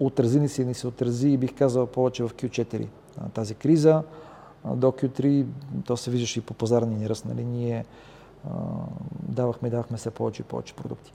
отрази 0.00 0.40
ни 0.40 0.48
се, 0.48 0.64
ни 0.64 0.74
се 0.74 0.86
отрази 0.86 1.28
и 1.28 1.36
бих 1.36 1.54
казал 1.54 1.86
повече 1.86 2.24
в 2.24 2.30
Q4 2.30 2.86
тази 3.34 3.54
криза. 3.54 4.02
До 4.64 4.86
Q3 4.86 5.46
то 5.84 5.96
се 5.96 6.10
виждаше 6.10 6.38
и 6.38 6.42
по 6.42 6.54
пазарния 6.54 6.98
ни 6.98 7.08
ръст. 7.08 7.24
Нали? 7.24 7.44
Ние 7.44 7.84
давахме 9.22 9.70
давахме 9.70 9.96
все 9.96 10.10
повече 10.10 10.42
и 10.42 10.44
повече 10.44 10.74
продукти. 10.74 11.12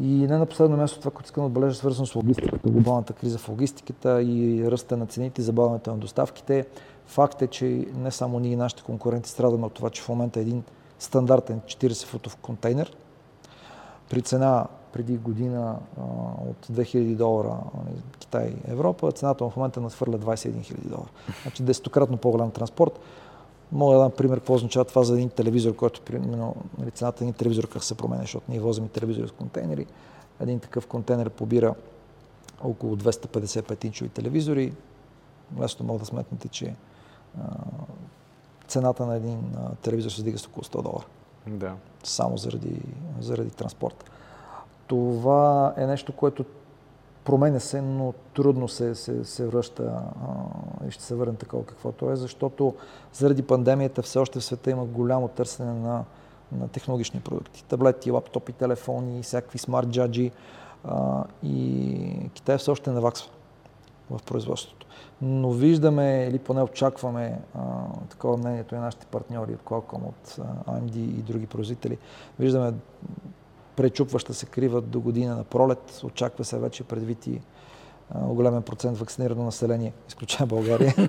И 0.00 0.06
не 0.06 0.38
на 0.38 0.46
последно 0.46 0.76
място 0.76 0.98
това, 0.98 1.10
което 1.10 1.26
искам 1.26 1.42
да 1.42 1.46
отбележа, 1.46 1.76
свързано 1.76 2.06
с 2.06 2.14
логистиката, 2.14 2.70
глобалната 2.70 3.12
криза 3.12 3.38
в 3.38 3.48
логистиката 3.48 4.22
и 4.22 4.70
ръста 4.70 4.96
на 4.96 5.06
цените, 5.06 5.42
забавянето 5.42 5.90
на 5.90 5.96
доставките. 5.96 6.66
Факт 7.06 7.42
е, 7.42 7.46
че 7.46 7.86
не 7.94 8.10
само 8.10 8.40
ние 8.40 8.52
и 8.52 8.56
нашите 8.56 8.82
конкуренти 8.82 9.30
страдаме 9.30 9.66
от 9.66 9.72
това, 9.72 9.90
че 9.90 10.02
в 10.02 10.08
момента 10.08 10.40
е 10.40 10.42
един 10.42 10.64
стандартен 10.98 11.60
40-футов 11.60 12.36
контейнер 12.36 12.96
при 14.10 14.22
цена 14.22 14.66
преди 14.92 15.16
година 15.16 15.76
от 16.48 16.66
2000 16.72 17.16
долара 17.16 17.56
Китай 18.18 18.48
и 18.48 18.70
Европа, 18.70 19.12
цената 19.12 19.50
в 19.50 19.56
момента 19.56 19.80
надхвърля 19.80 20.18
21 20.18 20.36
000 20.36 20.88
долара. 20.88 21.08
Значи 21.42 21.62
десетократно 21.62 22.16
по-голям 22.16 22.50
транспорт. 22.50 23.00
Мога 23.72 23.94
да 23.94 24.00
дам 24.00 24.10
пример 24.10 24.38
какво 24.38 24.54
означава 24.54 24.84
това 24.84 25.02
за 25.02 25.14
един 25.14 25.30
телевизор, 25.30 25.76
който 25.76 26.00
примерно 26.00 26.56
нали, 26.78 26.90
цената 26.90 27.24
на 27.24 27.28
един 27.28 27.38
телевизор 27.38 27.68
как 27.68 27.84
се 27.84 27.94
променя, 27.94 28.20
защото 28.20 28.46
ние 28.48 28.60
возим 28.60 28.88
телевизори 28.88 29.28
с 29.28 29.30
контейнери. 29.32 29.86
Един 30.40 30.60
такъв 30.60 30.86
контейнер 30.86 31.30
побира 31.30 31.74
около 32.64 32.96
255 32.96 33.84
инчови 33.84 34.10
телевизори. 34.10 34.72
Лесно 35.60 35.86
мога 35.86 35.98
да 35.98 36.04
сметнете, 36.04 36.48
че 36.48 36.74
а, 37.40 37.42
цената 38.68 39.06
на 39.06 39.16
един 39.16 39.56
а, 39.56 39.74
телевизор 39.74 40.10
се 40.10 40.22
дига 40.22 40.38
с 40.38 40.46
около 40.46 40.64
100 40.64 40.82
долара. 40.82 41.06
Да. 41.46 41.74
Само 42.04 42.36
заради, 42.36 42.80
заради 43.20 43.50
транспорта. 43.50 44.04
Това 44.86 45.74
е 45.76 45.86
нещо, 45.86 46.12
което 46.12 46.44
променя 47.24 47.60
се, 47.60 47.80
но 47.82 48.14
трудно 48.34 48.68
се, 48.68 48.94
се, 48.94 49.24
се 49.24 49.46
връща 49.46 49.82
а, 49.82 50.02
и 50.88 50.92
ще 50.92 51.02
се 51.02 51.14
върне 51.14 51.34
такова 51.34 51.64
каквото 51.64 52.10
е, 52.10 52.16
защото 52.16 52.74
заради 53.12 53.42
пандемията 53.42 54.02
все 54.02 54.18
още 54.18 54.40
в 54.40 54.44
света 54.44 54.70
има 54.70 54.84
голямо 54.84 55.28
търсене 55.28 55.72
на, 55.72 56.04
на 56.52 56.68
технологични 56.68 57.20
продукти. 57.20 57.64
Таблети, 57.64 58.10
лаптопи, 58.10 58.52
телефони, 58.52 59.22
всякакви 59.22 59.58
смарт 59.58 59.88
джаджи 59.88 60.32
и 61.42 62.30
Китай 62.34 62.58
все 62.58 62.70
още 62.70 62.90
наваксва 62.90 63.30
в 64.10 64.22
производството. 64.22 64.86
Но 65.22 65.50
виждаме, 65.50 66.26
или 66.30 66.38
поне 66.38 66.62
очакваме, 66.62 67.40
а, 67.54 67.60
такова 68.10 68.36
мнението 68.36 68.74
и 68.74 68.78
нашите 68.78 69.06
партньори 69.06 69.54
от 69.54 69.60
Qualcomm, 69.60 70.08
от 70.08 70.28
AMD 70.66 70.96
и 70.96 71.22
други 71.22 71.46
производители, 71.46 71.98
виждаме 72.38 72.72
пречупваща 73.76 74.34
се 74.34 74.46
крива 74.46 74.80
до 74.80 75.00
година 75.00 75.36
на 75.36 75.44
пролет. 75.44 76.00
Очаква 76.04 76.44
се 76.44 76.58
вече 76.58 76.84
предвид 76.84 77.26
и 77.26 77.40
голям 78.14 78.62
процент 78.62 78.98
вакцинирано 78.98 79.44
население, 79.44 79.92
изключая 80.08 80.46
България, 80.46 80.94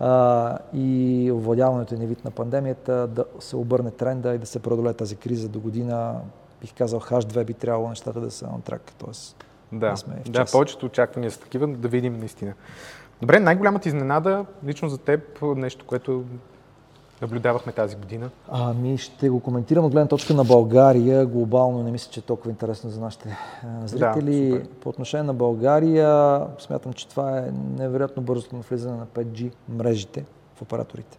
а, 0.00 0.58
и 0.72 1.30
овладяването 1.34 1.94
и 1.94 2.06
вид 2.06 2.24
на 2.24 2.30
пандемията, 2.30 3.06
да 3.06 3.24
се 3.40 3.56
обърне 3.56 3.90
тренда 3.90 4.34
и 4.34 4.38
да 4.38 4.46
се 4.46 4.58
преодолее 4.58 4.92
тази 4.92 5.16
криза 5.16 5.48
до 5.48 5.60
година. 5.60 6.20
Бих 6.60 6.74
казал, 6.74 7.00
H2 7.00 7.44
би 7.44 7.54
трябвало 7.54 7.88
нещата 7.88 8.20
да 8.20 8.30
са 8.30 8.46
на 8.46 8.60
трак. 8.60 8.92
Тоест, 8.98 9.44
да, 9.72 9.90
да, 9.90 9.96
сме 9.96 10.14
да 10.28 10.44
повечето 10.52 10.86
очаквания 10.86 11.30
са 11.30 11.40
такива, 11.40 11.68
да 11.68 11.88
видим 11.88 12.18
наистина. 12.18 12.54
Добре, 13.20 13.40
най-голямата 13.40 13.88
изненада 13.88 14.44
лично 14.66 14.88
за 14.88 14.98
теб, 14.98 15.42
нещо, 15.42 15.86
което 15.86 16.24
наблюдавахме 17.24 17.72
тази 17.72 17.96
година? 17.96 18.30
Ами 18.48 18.98
ще 18.98 19.28
го 19.28 19.40
коментирам 19.40 19.84
от 19.84 19.92
гледна 19.92 20.08
точка 20.08 20.34
на 20.34 20.44
България. 20.44 21.26
Глобално 21.26 21.82
не 21.82 21.90
мисля, 21.90 22.10
че 22.12 22.20
е 22.20 22.22
толкова 22.22 22.50
интересно 22.50 22.90
за 22.90 23.00
нашите 23.00 23.36
зрители. 23.84 24.50
Да, 24.50 24.64
По 24.80 24.88
отношение 24.88 25.24
на 25.24 25.34
България, 25.34 26.40
смятам, 26.58 26.92
че 26.92 27.08
това 27.08 27.38
е 27.38 27.50
невероятно 27.78 28.22
бързото 28.22 28.56
навлизане 28.56 28.96
на 28.96 29.06
5G 29.06 29.52
мрежите 29.68 30.24
в 30.56 30.62
операторите. 30.62 31.18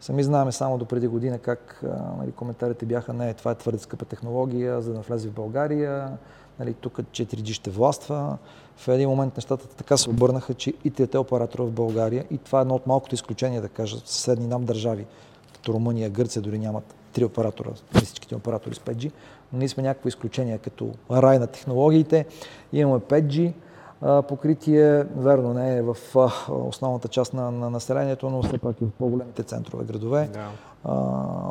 Сами 0.00 0.22
знаем 0.22 0.52
само 0.52 0.78
до 0.78 0.84
преди 0.84 1.06
година 1.06 1.38
как 1.38 1.82
нали, 2.18 2.32
коментарите 2.32 2.86
бяха, 2.86 3.12
не, 3.12 3.34
това 3.34 3.50
е 3.50 3.54
твърде 3.54 3.78
скъпа 3.78 4.04
технология, 4.04 4.82
за 4.82 4.90
да 4.90 4.96
навлезе 4.96 5.28
в 5.28 5.32
България, 5.32 6.08
нали, 6.58 6.74
тук 6.74 6.98
4G 6.98 7.52
ще 7.52 7.70
властва. 7.70 8.38
В 8.76 8.88
един 8.88 9.08
момент 9.08 9.36
нещата 9.36 9.68
така 9.68 9.96
се 9.96 10.10
обърнаха, 10.10 10.54
че 10.54 10.74
и 10.84 10.90
трите 10.90 11.18
оператора 11.18 11.64
в 11.64 11.70
България, 11.70 12.24
и 12.30 12.38
това 12.38 12.58
е 12.58 12.62
едно 12.62 12.74
от 12.74 12.86
малкото 12.86 13.14
изключения, 13.14 13.62
да 13.62 13.68
кажа, 13.68 13.96
съседни 14.04 14.46
нам 14.46 14.64
държави, 14.64 15.06
като 15.54 15.72
Румъния, 15.72 16.10
Гърция 16.10 16.42
дори 16.42 16.58
нямат 16.58 16.94
три 17.12 17.24
оператора, 17.24 17.70
всичките 17.94 18.34
оператори 18.34 18.74
с 18.74 18.78
5G, 18.78 19.12
но 19.52 19.58
ние 19.58 19.68
сме 19.68 19.82
някакво 19.82 20.08
изключение 20.08 20.58
като 20.58 20.90
рай 21.10 21.38
на 21.38 21.46
технологиите. 21.46 22.26
Имаме 22.72 23.00
5G, 23.00 23.52
покритие, 24.28 25.04
верно 25.16 25.54
не 25.54 25.76
е 25.76 25.82
в 25.82 25.96
основната 26.48 27.08
част 27.08 27.34
на, 27.34 27.50
на 27.50 27.70
населението, 27.70 28.30
но 28.30 28.42
все 28.42 28.58
пак 28.58 28.80
и 28.80 28.84
в 28.84 28.90
по-големите 28.98 29.42
центрове 29.42 29.84
градове. 29.84 30.30
Да. 30.32 30.48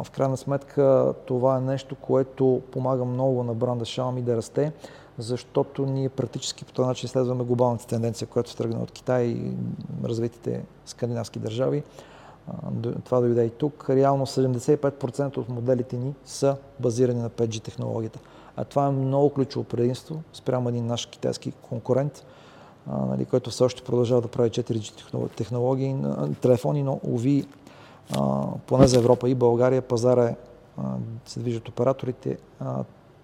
в 0.04 0.12
крайна 0.12 0.38
сметка 0.38 1.14
това 1.26 1.58
е 1.58 1.62
нещо, 1.62 1.96
което 1.96 2.62
помага 2.72 3.06
много 3.06 3.44
на 3.44 3.54
бранда 3.54 3.86
Xiaomi 3.86 4.22
да 4.22 4.38
расте, 4.38 4.72
защото 5.18 5.86
ние 5.86 6.10
практически 6.10 6.66
по 6.66 6.74
този 6.74 6.88
начин 6.88 7.10
следваме 7.10 7.44
глобалната 7.44 7.88
тенденция, 7.88 8.28
която 8.28 8.56
тръгна 8.56 8.80
от 8.80 8.92
Китай 8.92 9.24
и 9.24 9.54
развитите 10.04 10.64
скандинавски 10.86 11.40
държави 11.40 11.84
това 13.04 13.20
дойде 13.20 13.46
и 13.46 13.50
тук. 13.50 13.90
Реално 13.90 14.26
75% 14.26 15.38
от 15.38 15.50
моделите 15.50 15.98
ни 15.98 16.14
са 16.26 16.58
базирани 16.80 17.22
на 17.22 17.30
5G 17.30 17.64
технологията. 17.64 18.20
А 18.58 18.64
това 18.64 18.88
е 18.88 18.92
много 18.92 19.30
ключово 19.30 19.66
предимство 19.66 20.22
спрямо 20.34 20.70
един 20.70 20.86
наш 20.86 21.06
китайски 21.06 21.52
конкурент, 21.52 22.26
нали, 22.88 23.26
който 23.26 23.50
все 23.50 23.64
още 23.64 23.84
продължава 23.84 24.22
да 24.22 24.28
прави 24.28 24.50
4G 24.50 25.36
технологии, 25.36 25.96
телефони, 26.42 26.84
но 26.84 27.00
уви, 27.04 27.48
поне 28.68 28.88
за 28.88 28.98
Европа 28.98 29.30
и 29.30 29.36
България, 29.36 29.82
пазара 29.82 30.26
е, 30.26 30.36
се 31.26 31.40
движат 31.40 31.70
операторите 31.70 32.38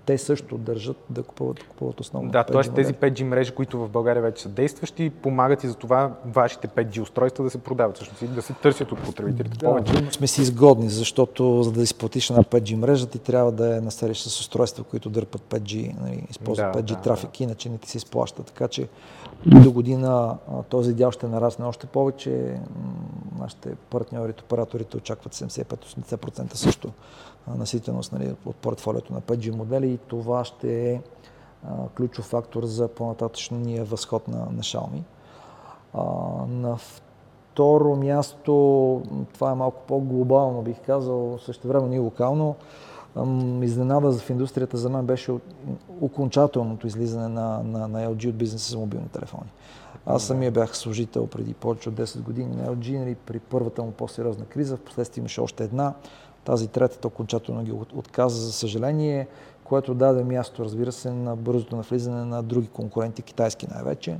те 0.05 0.17
също 0.17 0.57
държат 0.57 0.97
да 1.09 1.23
купуват, 1.23 1.55
да 1.57 1.63
купуват 1.65 1.99
основно. 1.99 2.31
Да, 2.31 2.43
т.е. 2.43 2.61
тези 2.61 2.93
5G 2.93 3.23
мрежи, 3.23 3.51
които 3.51 3.79
в 3.79 3.89
България 3.89 4.21
вече 4.21 4.43
са 4.43 4.49
действащи, 4.49 5.09
помагат 5.09 5.63
и 5.63 5.67
за 5.67 5.75
това 5.75 6.11
вашите 6.25 6.67
5G 6.67 7.01
устройства 7.01 7.43
да 7.43 7.49
се 7.49 7.57
продават, 7.57 7.95
всъщност 7.95 8.21
и 8.21 8.27
да 8.27 8.41
се 8.41 8.53
търсят 8.53 8.91
от 8.91 8.99
потребителите 8.99 9.57
да, 9.57 9.65
повече. 9.65 10.11
Сме 10.11 10.27
си 10.27 10.41
изгодни, 10.41 10.89
защото 10.89 11.63
за 11.63 11.71
да 11.71 11.81
изплатиш 11.83 12.29
на 12.29 12.43
5G 12.43 12.75
мрежа, 12.75 13.07
ти 13.07 13.19
трябва 13.19 13.51
да 13.51 13.75
я 13.75 13.81
населиш 13.81 14.19
с 14.21 14.39
устройства, 14.39 14.83
които 14.83 15.09
дърпат 15.09 15.41
5G, 15.41 16.01
нали, 16.01 16.25
използват 16.29 16.73
да, 16.73 16.79
5G 16.79 16.85
да, 16.85 17.01
трафик, 17.01 17.29
да. 17.37 17.43
иначе 17.43 17.69
не 17.69 17.77
ти 17.77 17.89
се 17.89 17.97
изплаща. 17.97 18.43
Така 18.43 18.67
че 18.67 18.87
до 19.45 19.71
година 19.71 20.37
този 20.69 20.93
дял 20.93 21.11
ще 21.11 21.27
нарасне 21.27 21.65
още 21.65 21.87
повече. 21.87 22.59
Нашите 23.39 23.75
партньори, 23.89 24.33
операторите 24.43 24.97
очакват 24.97 25.35
75-80% 25.35 26.53
също 26.53 26.91
наситеност 27.47 28.11
нали, 28.11 28.35
от 28.45 28.55
портфолиото 28.55 29.13
на 29.13 29.21
5G 29.21 29.51
модели 29.51 29.89
и 29.89 29.97
това 29.97 30.43
ще 30.43 30.91
е 30.91 31.01
ключов 31.97 32.25
фактор 32.25 32.63
за 32.65 32.87
по-нататъчния 32.87 33.85
възход 33.85 34.27
на, 34.27 34.37
на 34.37 34.61
Xiaomi. 34.61 35.01
А, 35.93 36.03
на 36.47 36.77
второ 36.77 37.95
място, 37.95 39.01
това 39.33 39.51
е 39.51 39.55
малко 39.55 39.81
по-глобално, 39.87 40.61
бих 40.61 40.81
казал, 40.85 41.39
също 41.45 41.67
време 41.67 41.95
и 41.95 41.99
локално. 41.99 42.55
Изненада 43.61 44.11
в 44.11 44.29
индустрията 44.29 44.77
за 44.77 44.89
мен 44.89 45.05
беше 45.05 45.33
окончателното 46.01 46.87
излизане 46.87 47.27
на, 47.27 47.63
на, 47.63 47.87
на 47.87 48.07
LG 48.07 48.29
от 48.29 48.35
бизнеса 48.35 48.71
за 48.71 48.77
мобилни 48.77 49.07
телефони. 49.07 49.51
Аз 50.05 50.23
самия 50.23 50.51
бях 50.51 50.77
служител 50.77 51.27
преди 51.27 51.53
повече 51.53 51.89
от 51.89 51.95
10 51.95 52.21
години 52.21 52.55
на 52.55 52.75
LG, 52.75 53.15
при 53.25 53.39
първата 53.39 53.83
му 53.83 53.91
по-сериозна 53.91 54.45
криза, 54.45 54.77
в 54.77 54.81
последствие 54.81 55.21
имаше 55.21 55.41
още 55.41 55.63
една. 55.63 55.93
Тази 56.43 56.67
третата 56.67 57.07
окончателно 57.07 57.63
ги 57.63 57.71
отказа, 57.71 58.45
за 58.45 58.53
съжаление, 58.53 59.27
което 59.63 59.93
даде 59.93 60.23
място, 60.23 60.65
разбира 60.65 60.91
се, 60.91 61.11
на 61.11 61.35
бързото 61.35 61.75
навлизане 61.75 62.25
на 62.25 62.43
други 62.43 62.67
конкуренти, 62.67 63.21
китайски 63.21 63.67
най-вече. 63.71 64.17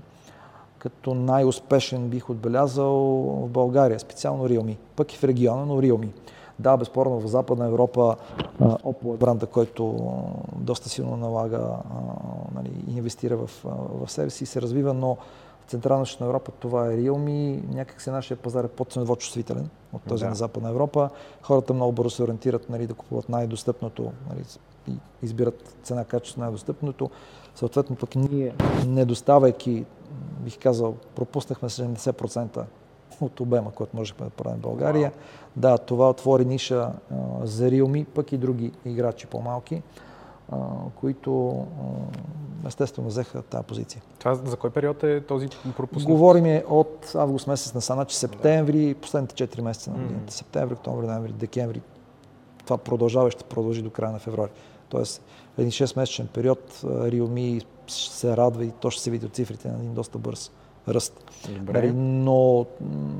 Като 0.77 1.13
най-успешен 1.13 2.09
бих 2.09 2.29
отбелязал 2.29 2.95
в 3.45 3.49
България, 3.49 3.99
специално 3.99 4.49
Realme, 4.49 4.77
пък 4.95 5.13
и 5.13 5.17
в 5.17 5.23
региона, 5.23 5.65
но 5.65 5.81
Realme. 5.81 6.09
Да, 6.59 6.77
безспорно 6.77 7.19
в 7.19 7.27
Западна 7.27 7.67
Европа 7.67 8.15
Oppo 8.61 9.13
е 9.13 9.17
бранда, 9.17 9.45
който 9.45 9.95
доста 10.55 10.89
силно 10.89 11.17
налага, 11.17 11.67
нали, 12.55 12.71
инвестира 12.95 13.37
в, 13.37 13.49
в 14.03 14.11
себе 14.11 14.29
си 14.29 14.43
и 14.43 14.47
се 14.47 14.61
развива, 14.61 14.93
но 14.93 15.17
в 15.67 15.69
Централна 15.69 16.05
Европа 16.21 16.51
това 16.51 16.87
е 16.87 16.97
Realme. 16.97 17.61
Някак 17.73 18.01
се 18.01 18.11
нашия 18.11 18.37
пазар 18.37 18.63
е 18.63 18.67
по-ценово 18.67 19.15
чувствителен 19.15 19.69
от 19.93 20.01
този 20.01 20.23
да. 20.23 20.29
на 20.29 20.35
Западна 20.35 20.69
Европа. 20.69 21.09
Хората 21.41 21.73
много 21.73 21.91
бързо 21.91 22.09
се 22.09 22.23
ориентират 22.23 22.69
нали, 22.69 22.87
да 22.87 22.93
купуват 22.93 23.29
най-достъпното 23.29 24.11
нали, 24.29 24.43
и 24.87 24.93
избират 25.23 25.75
цена, 25.83 26.05
качество 26.05 26.41
най-достъпното. 26.41 27.09
Съответно 27.55 27.95
пък 27.95 28.15
ние, 28.15 28.55
недоставайки, 28.87 29.85
бих 30.39 30.59
казал, 30.59 30.95
пропуснахме 31.15 31.69
70% 31.69 32.63
от 33.21 33.39
обема, 33.39 33.71
който 33.71 33.97
можехме 33.97 34.25
да 34.25 34.29
правим 34.29 34.57
в 34.57 34.61
България. 34.61 35.11
Да, 35.55 35.77
това 35.77 36.09
отвори 36.09 36.45
ниша 36.45 36.75
а, 37.11 37.15
за 37.43 37.69
Realme, 37.69 38.05
пък 38.05 38.31
и 38.31 38.37
други 38.37 38.71
играчи 38.85 39.27
по-малки, 39.27 39.81
които 40.95 41.65
естествено 42.67 43.07
взеха 43.07 43.41
тази 43.41 43.63
позиция. 43.63 44.01
Това 44.19 44.35
за 44.35 44.57
кой 44.57 44.69
период 44.69 45.03
е 45.03 45.21
този 45.21 45.47
пропуск? 45.77 46.05
Говорим 46.05 46.45
е 46.45 46.63
от 46.69 47.11
август 47.15 47.47
месец 47.47 47.73
на 47.73 47.81
значи 47.81 48.15
септември, 48.15 48.95
последните 49.01 49.47
4 49.47 49.61
месеца 49.61 49.91
на 49.91 49.97
годината. 49.97 50.25
Mm-hmm. 50.25 50.35
Септември, 50.35 50.73
октомври, 50.73 51.07
ноември, 51.07 51.31
декември. 51.31 51.81
Това 52.63 52.77
продължава 52.77 53.27
и 53.27 53.31
ще 53.31 53.43
продължи 53.43 53.81
до 53.81 53.89
края 53.89 54.11
на 54.11 54.19
февруари. 54.19 54.51
Тоест, 54.89 55.21
един 55.57 55.71
6-месечен 55.71 56.27
период 56.27 56.81
Realme 56.83 57.65
се 57.87 58.37
радва 58.37 58.65
и 58.65 58.71
то 58.71 58.89
ще 58.89 59.03
се 59.03 59.11
види 59.11 59.25
от 59.25 59.35
цифрите 59.35 59.67
на 59.67 59.77
един 59.77 59.93
доста 59.93 60.17
бърз 60.17 60.51
ръст. 60.87 61.31
Добре. 61.49 61.73
Нали, 61.73 61.91
но, 61.95 62.65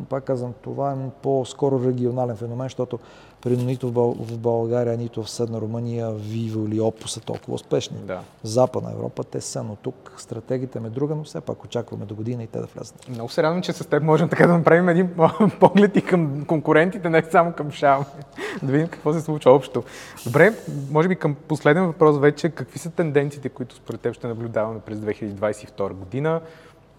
пак 0.10 0.24
казвам, 0.24 0.54
това 0.62 0.92
е 0.92 0.96
по-скоро 1.22 1.84
регионален 1.86 2.36
феномен, 2.36 2.66
защото 2.66 3.00
преди 3.42 3.66
нито 3.66 3.92
в 3.92 4.38
България, 4.38 4.98
нито 4.98 5.24
в 5.24 5.30
Съдна 5.30 5.62
Румъния, 5.62 6.12
Vivo 6.12 6.68
или 6.68 6.80
Oppo 6.80 7.06
са 7.06 7.20
толкова 7.20 7.54
успешни. 7.54 7.98
Да. 7.98 8.20
Западна 8.44 8.92
Европа 8.92 9.24
те 9.24 9.42
са, 9.42 9.64
но 9.64 9.76
тук 9.76 10.14
стратегията 10.18 10.82
ме 10.82 10.90
друга, 10.90 11.16
но 11.16 11.24
все 11.24 11.42
пак 11.42 11.64
очакваме 11.64 12.06
до 12.06 12.16
година 12.16 12.44
и 12.44 12.48
те 12.48 12.60
да 12.60 12.66
влязат. 12.66 13.10
Много 13.10 13.30
се 13.30 13.44
радвам, 13.44 13.62
че 13.62 13.74
с 13.74 13.86
теб 13.86 14.04
можем 14.04 14.30
така 14.30 14.48
да 14.48 14.54
направим 14.54 14.90
един 14.90 15.10
поглед 15.60 15.96
и 15.98 16.02
към 16.02 16.46
конкурентите, 16.46 17.10
не 17.10 17.24
само 17.32 17.54
към 17.54 17.72
Xiaomi. 17.72 18.06
да 18.64 18.72
видим 18.72 18.88
какво 18.88 19.14
се 19.14 19.22
случва 19.22 19.52
общо. 19.52 19.84
Добре, 20.26 20.54
може 20.92 21.08
би 21.08 21.16
към 21.16 21.36
последен 21.36 21.86
въпрос 21.86 22.20
вече. 22.20 22.50
Какви 22.50 22.80
са 22.80 22.90
тенденциите, 22.90 23.50
които 23.50 23.76
според 23.76 24.02
теб 24.02 24.14
ще 24.14 24.28
наблюдаваме 24.28 24.80
през 24.80 24.98
2022 24.98 25.94
година? 25.94 26.42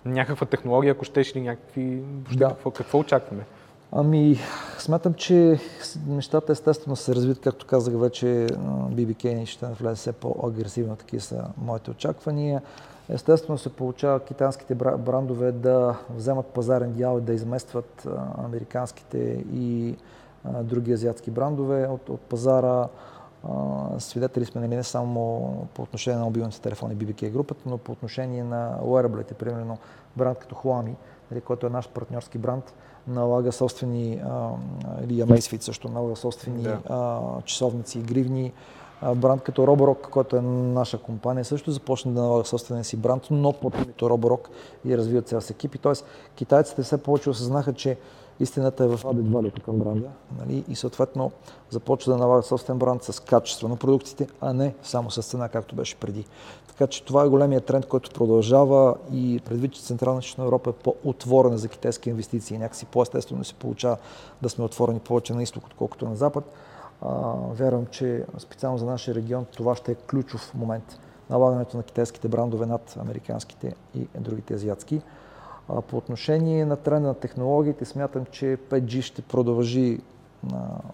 Някаква 0.04 0.46
технология, 0.46 0.92
ако 0.92 1.04
щеш 1.04 1.36
ли 1.36 1.40
някакви... 1.40 2.02
Да. 2.36 2.48
Какво, 2.48 2.70
какво 2.70 2.98
очакваме? 2.98 3.42
Ами, 3.92 4.38
смятам, 4.78 5.14
че 5.14 5.60
нещата 6.06 6.52
естествено 6.52 6.96
се 6.96 7.14
развият, 7.14 7.40
както 7.40 7.66
казах 7.66 7.94
вече, 7.94 8.26
BBK 8.92 9.46
ще 9.46 9.66
навлезе 9.66 9.94
все 9.96 10.12
по-агресивно, 10.12 10.96
такива 10.96 11.22
са 11.22 11.44
моите 11.58 11.90
очаквания. 11.90 12.62
Естествено 13.08 13.58
се 13.58 13.72
получава 13.72 14.20
китайските 14.20 14.74
брандове 14.74 15.52
да 15.52 15.98
вземат 16.16 16.46
пазарен 16.46 16.92
дял 16.92 17.18
и 17.18 17.22
да 17.22 17.32
изместват 17.32 18.08
американските 18.38 19.44
и 19.54 19.96
други 20.62 20.92
азиатски 20.92 21.30
брандове 21.30 21.86
от, 21.86 22.08
от 22.08 22.20
пазара. 22.20 22.88
Свидетели 23.98 24.44
сме 24.44 24.60
нали, 24.60 24.76
не 24.76 24.82
само 24.82 25.52
по 25.74 25.82
отношение 25.82 26.18
на 26.18 26.24
мобилните 26.24 26.60
телефони 26.60 26.96
BBK 26.96 27.30
групата, 27.30 27.60
но 27.66 27.78
по 27.78 27.92
отношение 27.92 28.44
на 28.44 28.78
wearable 28.84 29.34
примерно 29.34 29.78
бранд 30.16 30.38
като 30.38 30.54
Huami, 30.54 30.94
нали, 31.30 31.40
който 31.40 31.66
е 31.66 31.70
наш 31.70 31.88
партньорски 31.88 32.38
бранд, 32.38 32.74
налага 33.08 33.52
собствени, 33.52 34.22
а, 34.24 34.50
или 35.04 35.22
Amazfit 35.22 35.60
също 35.60 35.88
налага 35.88 36.16
собствени 36.16 36.62
да. 36.62 36.78
а, 36.88 37.20
часовници 37.44 37.98
и 37.98 38.02
гривни. 38.02 38.52
А, 39.00 39.14
бранд 39.14 39.42
като 39.42 39.62
Roborock, 39.62 40.10
който 40.10 40.36
е 40.36 40.40
наша 40.40 40.98
компания, 40.98 41.44
също 41.44 41.70
започна 41.70 42.12
да 42.12 42.22
налага 42.22 42.44
собствения 42.44 42.84
си 42.84 42.96
бранд, 42.96 43.22
но 43.30 43.52
под 43.52 43.74
името 43.74 44.08
Roborock 44.08 44.48
и 44.84 44.98
развиват 44.98 45.28
цял 45.28 45.40
с 45.40 45.50
екипи. 45.50 45.78
Тоест, 45.78 46.04
китайците 46.34 46.82
все 46.82 47.02
повече 47.02 47.30
осъзнаха, 47.30 47.72
че 47.72 47.98
Истината 48.42 48.84
е 48.84 48.88
в 48.88 48.98
added 49.02 49.28
value 49.28 49.62
към 49.62 49.78
бранда 49.78 50.08
нали? 50.38 50.64
и 50.68 50.76
съответно 50.76 51.32
започва 51.70 52.12
да 52.12 52.18
налагат 52.18 52.46
собствен 52.46 52.78
бранд 52.78 53.02
с 53.02 53.20
качество 53.20 53.68
на 53.68 53.76
продуктите, 53.76 54.28
а 54.40 54.52
не 54.52 54.74
само 54.82 55.10
с 55.10 55.22
цена, 55.22 55.48
както 55.48 55.74
беше 55.74 55.96
преди. 55.96 56.24
Така 56.68 56.86
че 56.86 57.04
това 57.04 57.24
е 57.24 57.28
големия 57.28 57.60
тренд, 57.60 57.86
който 57.86 58.10
продължава 58.10 58.94
и 59.12 59.40
предвид, 59.44 59.72
че 59.72 59.82
Централна 59.82 60.20
и 60.38 60.42
Европа 60.42 60.70
е 60.70 60.82
по-отворена 60.82 61.58
за 61.58 61.68
китайски 61.68 62.10
инвестиции, 62.10 62.58
някакси 62.58 62.86
по-естествено 62.86 63.44
се 63.44 63.54
получава 63.54 63.96
да 64.42 64.48
сме 64.48 64.64
отворени 64.64 65.00
повече 65.00 65.34
на 65.34 65.42
изток, 65.42 65.66
отколкото 65.66 66.08
на 66.08 66.16
запад. 66.16 66.44
А, 67.02 67.08
вярвам, 67.52 67.86
че 67.86 68.24
специално 68.38 68.78
за 68.78 68.86
нашия 68.86 69.14
регион 69.14 69.44
това 69.44 69.76
ще 69.76 69.92
е 69.92 69.94
ключов 69.94 70.54
момент. 70.54 70.98
Налагането 71.30 71.76
на 71.76 71.82
китайските 71.82 72.28
брандове 72.28 72.66
над 72.66 72.96
американските 73.00 73.74
и 73.94 74.06
другите 74.20 74.54
азиатски. 74.54 75.02
По 75.80 75.96
отношение 75.96 76.64
на 76.64 76.76
тренда 76.76 77.08
на 77.08 77.14
технологиите, 77.14 77.84
смятам, 77.84 78.24
че 78.30 78.58
5G 78.70 79.00
ще 79.00 79.22
продължи 79.22 79.98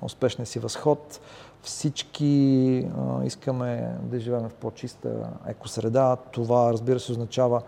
успешния 0.02 0.46
си 0.46 0.58
възход. 0.58 1.20
Всички 1.62 2.86
а, 2.98 3.24
искаме 3.24 3.96
да 4.02 4.20
живеем 4.20 4.48
в 4.48 4.54
по-чиста 4.54 5.08
екосреда. 5.46 6.16
Това, 6.32 6.72
разбира 6.72 7.00
се, 7.00 7.12
означава 7.12 7.62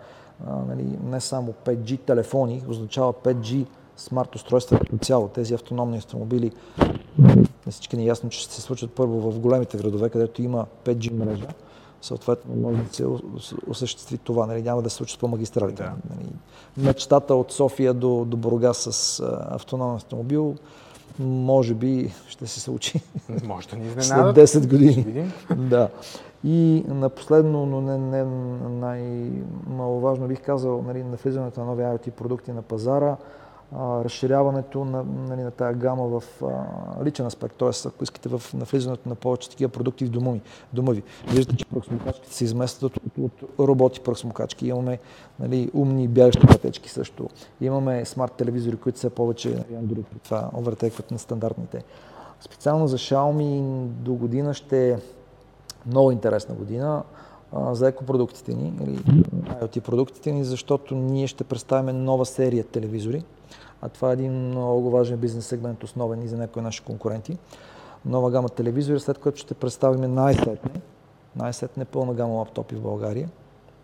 а, 0.47 0.55
нали, 0.67 0.97
не 1.03 1.21
само 1.21 1.53
5G 1.65 1.99
телефони, 1.99 2.63
означава 2.67 3.13
5G 3.13 3.65
смарт 3.97 4.35
устройства 4.35 4.79
като 4.79 4.97
цяло. 4.97 5.27
Тези 5.27 5.53
автономни 5.53 5.97
автомобили, 5.97 6.51
на 7.65 7.71
всички 7.71 7.97
ни 7.97 8.03
е 8.03 8.07
ясно, 8.07 8.29
че 8.29 8.39
ще 8.39 8.53
се 8.53 8.61
случат 8.61 8.91
първо 8.91 9.31
в 9.31 9.39
големите 9.39 9.77
градове, 9.77 10.09
където 10.09 10.41
има 10.41 10.65
5G 10.85 11.13
мрежа 11.13 11.47
съответно 12.01 12.55
може 12.55 12.77
да 12.77 12.93
се 12.93 13.05
осъществи 13.67 14.17
това. 14.17 14.45
Нали, 14.45 14.61
няма 14.61 14.81
да 14.81 14.89
се 14.89 14.95
случи 14.95 15.17
по 15.19 15.27
магистралите. 15.27 15.83
Да. 15.83 15.93
Нали, 16.09 16.29
мечтата 16.77 17.35
от 17.35 17.51
София 17.51 17.93
до, 17.93 18.25
до 18.25 18.37
Бургас 18.37 18.77
с 18.77 19.19
а, 19.19 19.47
автономен 19.55 19.95
автомобил 19.95 20.55
може 21.19 21.73
би 21.73 22.13
ще 22.27 22.47
се 22.47 22.59
случи. 22.59 23.01
Може 23.43 23.67
да 23.67 23.75
ни 23.75 23.87
изненадат. 23.97 24.49
След 24.49 24.63
10 24.63 24.69
години. 24.69 25.31
да. 25.55 25.89
И 26.43 26.83
на 26.87 27.09
последно, 27.09 27.65
но 27.65 27.81
не, 27.81 27.97
не 27.97 28.23
най-маловажно 28.69 30.27
бих 30.27 30.41
казал, 30.41 30.83
нали, 30.87 31.03
навлизането 31.03 31.59
на 31.59 31.65
нови 31.65 31.83
IoT 31.83 32.11
продукти 32.11 32.51
на 32.51 32.61
пазара 32.61 33.17
разширяването 33.75 34.85
на, 34.85 35.03
нали, 35.03 35.41
на 35.41 35.51
тази 35.51 35.79
гама 35.79 36.07
в 36.07 36.23
а, 36.43 37.03
личен 37.05 37.25
аспект, 37.25 37.55
т.е. 37.55 37.69
ако 37.87 38.03
искате 38.03 38.29
в 38.29 38.41
навлизането 38.53 39.09
на 39.09 39.15
повече 39.15 39.49
такива 39.49 39.69
продукти 39.69 40.05
в 40.05 40.09
дома, 40.09 40.31
ми, 40.31 40.41
дома 40.73 40.91
ви. 40.91 41.03
Виждате, 41.27 41.57
че 41.57 41.65
пръхсмокачките 41.65 42.33
се 42.33 42.43
изместват 42.43 42.97
от, 42.97 43.03
от, 43.17 43.41
от 43.41 43.59
роботи 43.59 43.99
пръхсмокачки. 43.99 44.67
Имаме 44.67 44.99
нали, 45.39 45.71
умни 45.73 46.07
бягащи 46.07 46.47
пътечки 46.47 46.89
също. 46.89 47.29
Имаме 47.61 48.05
смарт 48.05 48.33
телевизори, 48.33 48.77
които 48.77 48.97
все 48.97 49.09
повече 49.09 49.49
нали, 49.49 49.85
Android 49.85 50.05
това 50.23 50.49
овертекват 50.57 51.11
на 51.11 51.19
стандартните. 51.19 51.83
Специално 52.39 52.87
за 52.87 52.97
Xiaomi 52.97 53.61
до 53.85 54.13
година 54.13 54.53
ще 54.53 54.91
е 54.91 54.97
много 55.85 56.11
интересна 56.11 56.55
година 56.55 57.03
за 57.71 57.87
екопродуктите 57.87 58.53
ни, 58.53 58.73
или 58.83 58.97
IoT 59.43 59.81
продуктите 59.81 60.31
ни, 60.31 60.43
защото 60.43 60.95
ние 60.95 61.27
ще 61.27 61.43
представим 61.43 62.03
нова 62.03 62.25
серия 62.25 62.63
телевизори, 62.63 63.23
а 63.81 63.89
това 63.89 64.09
е 64.09 64.13
един 64.13 64.31
много 64.31 64.89
важен 64.89 65.17
бизнес 65.17 65.45
сегмент, 65.45 65.83
основен 65.83 66.21
и 66.21 66.27
за 66.27 66.37
някои 66.37 66.61
наши 66.61 66.81
конкуренти. 66.81 67.37
Нова 68.05 68.31
гама 68.31 68.49
телевизори, 68.49 68.99
след 68.99 69.17
което 69.17 69.39
ще 69.39 69.53
представим 69.53 70.13
най-сетне, 70.13 70.81
най-сетне 71.35 71.85
пълна 71.85 72.13
гама 72.13 72.33
лаптопи 72.33 72.75
в 72.75 72.81
България. 72.81 73.29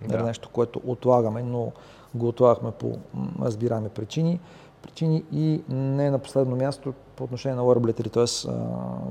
Да. 0.07 0.23
Нещо, 0.23 0.49
което 0.53 0.81
отлагаме, 0.85 1.43
но 1.43 1.71
го 2.15 2.27
отлагахме 2.27 2.71
по 2.71 2.97
разбираеми 3.41 3.89
причини. 3.89 4.39
Причини 4.81 5.23
и 5.31 5.61
не 5.69 6.11
на 6.11 6.19
последно 6.19 6.55
място 6.55 6.93
по 7.15 7.23
отношение 7.23 7.55
на 7.55 7.61
wearable 7.61 8.11
т.е. 8.11 8.51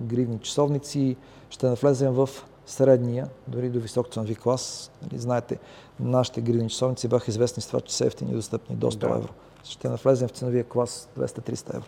гривни 0.01 0.39
часовници. 0.39 1.17
Ще 1.51 1.67
навлезем 1.67 2.13
в 2.13 2.29
средния, 2.67 3.29
дори 3.49 3.69
до 3.69 3.81
висок 3.81 4.13
ценови 4.13 4.35
клас. 4.35 4.91
Нали, 5.03 5.21
знаете, 5.21 5.59
нашите 6.01 6.41
гривни 6.41 6.71
часовници 6.71 7.09
бяха 7.09 7.31
известни 7.31 7.63
с 7.63 7.67
това, 7.67 7.81
че 7.81 7.97
са 7.97 8.07
ефтини 8.07 8.31
и 8.31 8.35
достъпни 8.35 8.77
до 8.77 8.91
100 8.91 8.99
да. 8.99 9.07
евро 9.07 9.33
ще 9.71 9.89
навлезем 9.89 10.29
в 10.29 10.31
ценовия 10.31 10.65
клас 10.65 11.09
200-300 11.19 11.75
евро. 11.75 11.87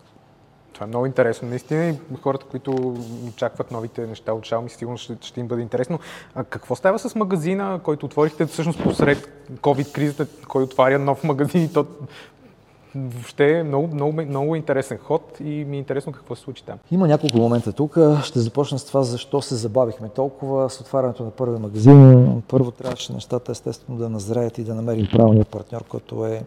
Това 0.72 0.84
е 0.84 0.88
много 0.88 1.06
интересно. 1.06 1.48
Наистина 1.48 1.88
и 1.88 1.94
хората, 2.22 2.46
които 2.46 2.96
очакват 3.28 3.70
новите 3.70 4.06
неща 4.06 4.32
от 4.32 4.46
Xiaomi, 4.46 4.68
сигурно 4.68 4.98
ще, 4.98 5.16
ще 5.20 5.40
им 5.40 5.48
бъде 5.48 5.62
интересно. 5.62 5.98
А 6.34 6.44
какво 6.44 6.76
става 6.76 6.98
с 6.98 7.14
магазина, 7.14 7.80
който 7.82 8.06
отворихте 8.06 8.46
всъщност 8.46 8.82
посред 8.82 9.46
COVID-кризата, 9.52 10.26
кой 10.48 10.62
отваря 10.62 10.98
нов 10.98 11.24
магазин 11.24 11.64
и 11.64 11.72
то 11.72 11.86
въобще 13.06 13.58
е 13.58 13.62
много, 13.62 13.94
много, 13.94 14.22
много 14.22 14.54
интересен 14.54 14.98
ход 14.98 15.36
и 15.40 15.64
ми 15.64 15.76
е 15.76 15.78
интересно 15.78 16.12
какво 16.12 16.34
се 16.34 16.42
случи 16.42 16.64
там. 16.64 16.78
Има 16.90 17.08
няколко 17.08 17.38
момента 17.38 17.72
тук. 17.72 17.98
Ще 18.22 18.40
започна 18.40 18.78
с 18.78 18.84
това 18.84 19.02
защо 19.02 19.42
се 19.42 19.54
забавихме 19.54 20.08
толкова 20.08 20.70
с 20.70 20.80
отварянето 20.80 21.24
на 21.24 21.30
първи 21.30 21.58
магазин. 21.58 22.42
Първо 22.48 22.70
трябваше 22.70 23.12
нещата 23.12 23.52
естествено 23.52 23.98
да 23.98 24.08
назреят 24.08 24.58
и 24.58 24.64
да 24.64 24.74
намерим 24.74 25.08
правилния 25.12 25.44
партньор, 25.44 25.84
който 25.84 26.26
е 26.26 26.44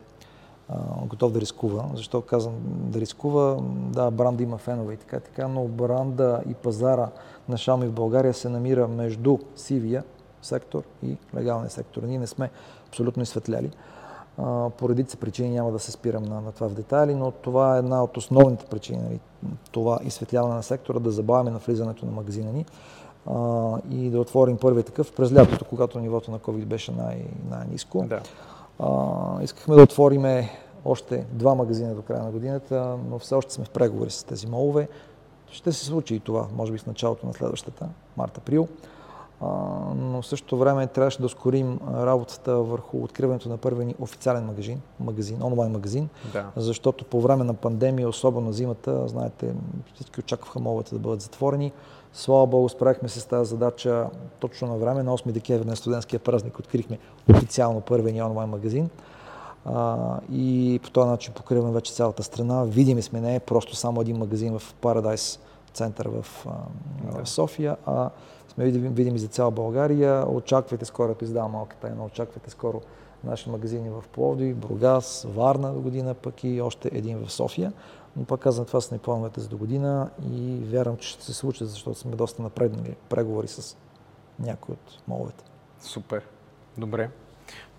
готов 1.05 1.31
да 1.31 1.41
рискува. 1.41 1.85
Защо 1.95 2.21
казвам 2.21 2.53
да 2.65 2.99
рискува? 2.99 3.57
Да, 3.89 4.11
бранда 4.11 4.43
има 4.43 4.57
фенове 4.57 4.93
и 4.93 4.97
така, 4.97 5.19
така, 5.19 5.47
но 5.47 5.63
бранда 5.63 6.41
и 6.49 6.53
пазара 6.53 7.09
на 7.49 7.57
Xiaomi 7.57 7.87
в 7.87 7.91
България 7.91 8.33
се 8.33 8.49
намира 8.49 8.87
между 8.87 9.37
сивия 9.55 10.03
сектор 10.41 10.83
и 11.03 11.17
легалния 11.35 11.69
сектор. 11.69 12.03
Ние 12.03 12.19
не 12.19 12.27
сме 12.27 12.49
абсолютно 12.87 13.23
изсветляли. 13.23 13.71
По 14.77 14.89
редица 14.89 15.17
причини 15.17 15.49
няма 15.49 15.71
да 15.71 15.80
се 15.80 15.91
спирам 15.91 16.23
на, 16.23 16.41
на 16.41 16.51
това 16.51 16.69
в 16.69 16.73
детайли, 16.73 17.15
но 17.15 17.32
това 17.32 17.75
е 17.75 17.80
една 17.80 18.04
от 18.04 18.17
основните 18.17 18.65
причини, 18.65 19.01
нали, 19.04 19.19
това 19.71 19.99
изсветляване 20.04 20.56
на 20.56 20.63
сектора, 20.63 20.99
да 20.99 21.12
забавяме 21.12 21.51
на 21.51 21.58
влизането 21.58 22.06
на 22.06 22.12
магазина 22.12 22.51
ни 22.51 22.65
а, 23.25 23.77
и 23.91 24.10
да 24.10 24.19
отворим 24.19 24.58
първият 24.58 24.86
такъв 24.86 25.13
през 25.13 25.34
лятото, 25.34 25.65
когато 25.65 25.99
нивото 25.99 26.32
на 26.32 26.39
COVID 26.39 26.65
беше 26.65 26.91
най- 26.91 27.25
най-низко. 27.49 28.06
Да. 28.08 28.21
А, 28.80 29.43
искахме 29.43 29.75
да 29.75 29.84
отвориме 29.84 30.49
още 30.86 31.25
два 31.32 31.56
магазина 31.56 31.95
до 31.95 32.01
края 32.01 32.23
на 32.23 32.32
годината, 32.32 32.97
но 33.10 33.19
все 33.19 33.36
още 33.36 33.54
сме 33.54 33.65
в 33.65 33.69
преговори 33.69 34.10
с 34.10 34.23
тези 34.23 34.47
молове. 34.47 34.88
Ще 35.51 35.71
се 35.71 35.86
случи 35.86 36.15
и 36.15 36.19
това, 36.19 36.47
може 36.56 36.71
би 36.71 36.77
в 36.77 36.86
началото 36.86 37.27
на 37.27 37.34
следващата, 37.34 37.88
март-април 38.17 38.67
но 39.95 40.21
в 40.21 40.27
същото 40.27 40.58
време 40.58 40.88
трябваше 40.88 41.19
да 41.19 41.25
ускорим 41.25 41.80
работата 41.93 42.56
върху 42.56 43.04
откриването 43.04 43.49
на 43.49 43.58
първия 43.58 43.86
ни 43.86 43.95
официален 43.99 44.45
магазин, 44.45 44.82
магазин 44.99 45.43
онлайн 45.43 45.71
магазин, 45.71 46.10
да. 46.34 46.45
защото 46.56 47.06
по 47.06 47.21
време 47.21 47.43
на 47.43 47.54
пандемия, 47.54 48.10
особено 48.10 48.51
зимата, 48.51 49.08
знаете, 49.08 49.54
всички 49.95 50.19
очакваха 50.19 50.60
моловете 50.60 50.95
да 50.95 50.99
бъдат 50.99 51.21
затворени. 51.21 51.71
Слава 52.13 52.47
Богу, 52.47 52.69
справихме 52.69 53.10
се 53.10 53.19
с 53.19 53.25
тази 53.25 53.49
задача 53.49 54.10
точно 54.39 54.67
на 54.67 54.77
време. 54.77 55.04
На 55.04 55.17
8 55.17 55.32
декември 55.32 55.67
на 55.67 55.75
студентския 55.75 56.19
празник 56.19 56.60
открихме 56.60 56.99
официално 57.30 57.82
първия 57.82 58.13
ни 58.13 58.21
онлайн 58.21 58.49
магазин. 58.49 58.89
А, 59.65 60.19
и 60.32 60.80
по 60.84 60.89
този 60.89 61.10
начин 61.10 61.34
покриваме 61.34 61.71
вече 61.71 61.93
цялата 61.93 62.23
страна. 62.23 62.63
Видими 62.63 63.01
сме 63.01 63.21
не 63.21 63.36
е 63.36 63.39
просто 63.39 63.75
само 63.75 64.01
един 64.01 64.17
магазин 64.17 64.60
в 64.60 64.75
Paradise 64.82 65.39
център 65.73 66.08
в, 66.08 66.45
да. 66.45 67.23
в 67.23 67.30
София, 67.30 67.77
а 67.86 68.10
сме 68.51 68.65
видими 68.65 69.19
за 69.19 69.27
цяла 69.27 69.51
България. 69.51 70.25
Очаквайте 70.29 70.85
скоро, 70.85 71.11
ако 71.11 71.23
издавам 71.23 71.51
малка 71.51 71.75
тайна, 71.75 72.05
очаквайте 72.05 72.49
скоро 72.49 72.81
наши 73.23 73.49
магазини 73.49 73.89
в 73.89 74.03
Пловдив, 74.11 74.55
Бургас, 74.55 75.27
Варна 75.29 75.73
до 75.73 75.81
година, 75.81 76.13
пък 76.13 76.43
и 76.43 76.61
още 76.61 76.89
един 76.93 77.25
в 77.25 77.31
София. 77.31 77.73
Но 78.15 78.25
пак 78.25 78.39
казвам, 78.39 78.65
това 78.65 78.81
са 78.81 78.95
ни 78.95 78.99
плановете 78.99 79.41
за 79.41 79.49
до 79.49 79.57
година 79.57 80.09
и 80.31 80.59
вярвам, 80.63 80.97
че 80.97 81.09
ще 81.09 81.25
се 81.25 81.33
случи, 81.33 81.65
защото 81.65 81.99
сме 81.99 82.15
доста 82.15 82.41
напреднали 82.41 82.95
преговори 83.09 83.47
с 83.47 83.77
някои 84.39 84.73
от 84.73 84.99
моловете. 85.07 85.43
Супер. 85.79 86.27
Добре. 86.77 87.09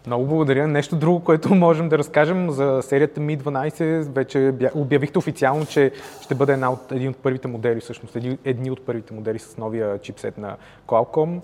Много 0.06 0.26
благодаря. 0.26 0.68
Нещо 0.68 0.96
друго, 0.96 1.24
което 1.24 1.54
можем 1.54 1.88
да 1.88 1.98
разкажем 1.98 2.50
за 2.50 2.80
серията 2.82 3.20
Mi 3.20 3.42
12. 3.42 4.02
Вече 4.02 4.54
обявихте 4.74 5.18
официално, 5.18 5.66
че 5.66 5.92
ще 6.22 6.34
бъде 6.34 6.52
една 6.52 6.72
от, 6.72 6.92
един 6.92 7.10
от 7.10 7.16
първите 7.16 7.48
модели, 7.48 7.80
всъщност 7.80 8.16
едни, 8.16 8.38
едни 8.44 8.70
от 8.70 8.86
първите 8.86 9.14
модели 9.14 9.38
с 9.38 9.56
новия 9.56 9.98
чипсет 9.98 10.38
на 10.38 10.56
Qualcomm. 10.86 11.40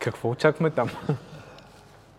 Какво 0.00 0.30
очакваме 0.30 0.70
там? 0.70 0.88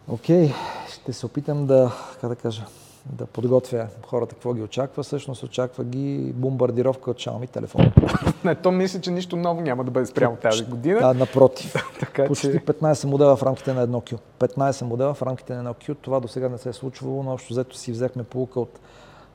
Окей, 0.08 0.48
okay. 0.48 0.54
ще 0.94 1.14
се 1.14 1.26
опитам 1.26 1.66
да, 1.66 1.92
как 2.22 2.30
да 2.30 2.36
кажа, 2.36 2.66
да 3.12 3.26
подготвя 3.26 3.88
хората 4.08 4.36
какво 4.36 4.54
ги 4.54 4.62
очаква. 4.62 5.04
Всъщност 5.04 5.44
очаква 5.44 5.84
ги 5.84 6.34
бомбардировка 6.36 7.12
от 7.12 7.18
Xiaomi 7.18 7.50
телефон. 7.50 7.92
Не, 8.44 8.56
то 8.56 8.72
мисля, 8.72 9.02
че 9.02 9.12
нищо 9.12 9.36
ново 9.36 9.62
няма 9.62 9.84
да 9.84 9.92
бъде 9.92 10.06
спрямо 10.06 10.36
тази 10.36 10.66
година. 10.66 11.00
Да, 11.00 11.14
напротив. 11.14 11.74
така, 12.00 12.26
Почти 12.26 12.52
че... 12.52 12.60
15 12.60 13.08
модела 13.08 13.36
в 13.36 13.44
рамките 13.44 13.74
на 13.74 13.82
едно 13.82 14.02
Q. 14.02 14.18
15 14.40 14.86
модела 14.86 15.14
в 15.14 15.22
рамките 15.22 15.54
на 15.54 15.60
едно 15.60 15.74
Q. 15.74 15.98
Това 16.02 16.20
до 16.20 16.28
сега 16.28 16.50
не 16.50 16.58
се 16.58 16.70
е 16.70 16.74
случвало, 16.74 17.24
но 17.24 17.34
общо 17.34 17.54
взето 17.54 17.78
си 17.78 17.92
взехме 17.92 18.24
полука 18.24 18.60
от 18.60 18.80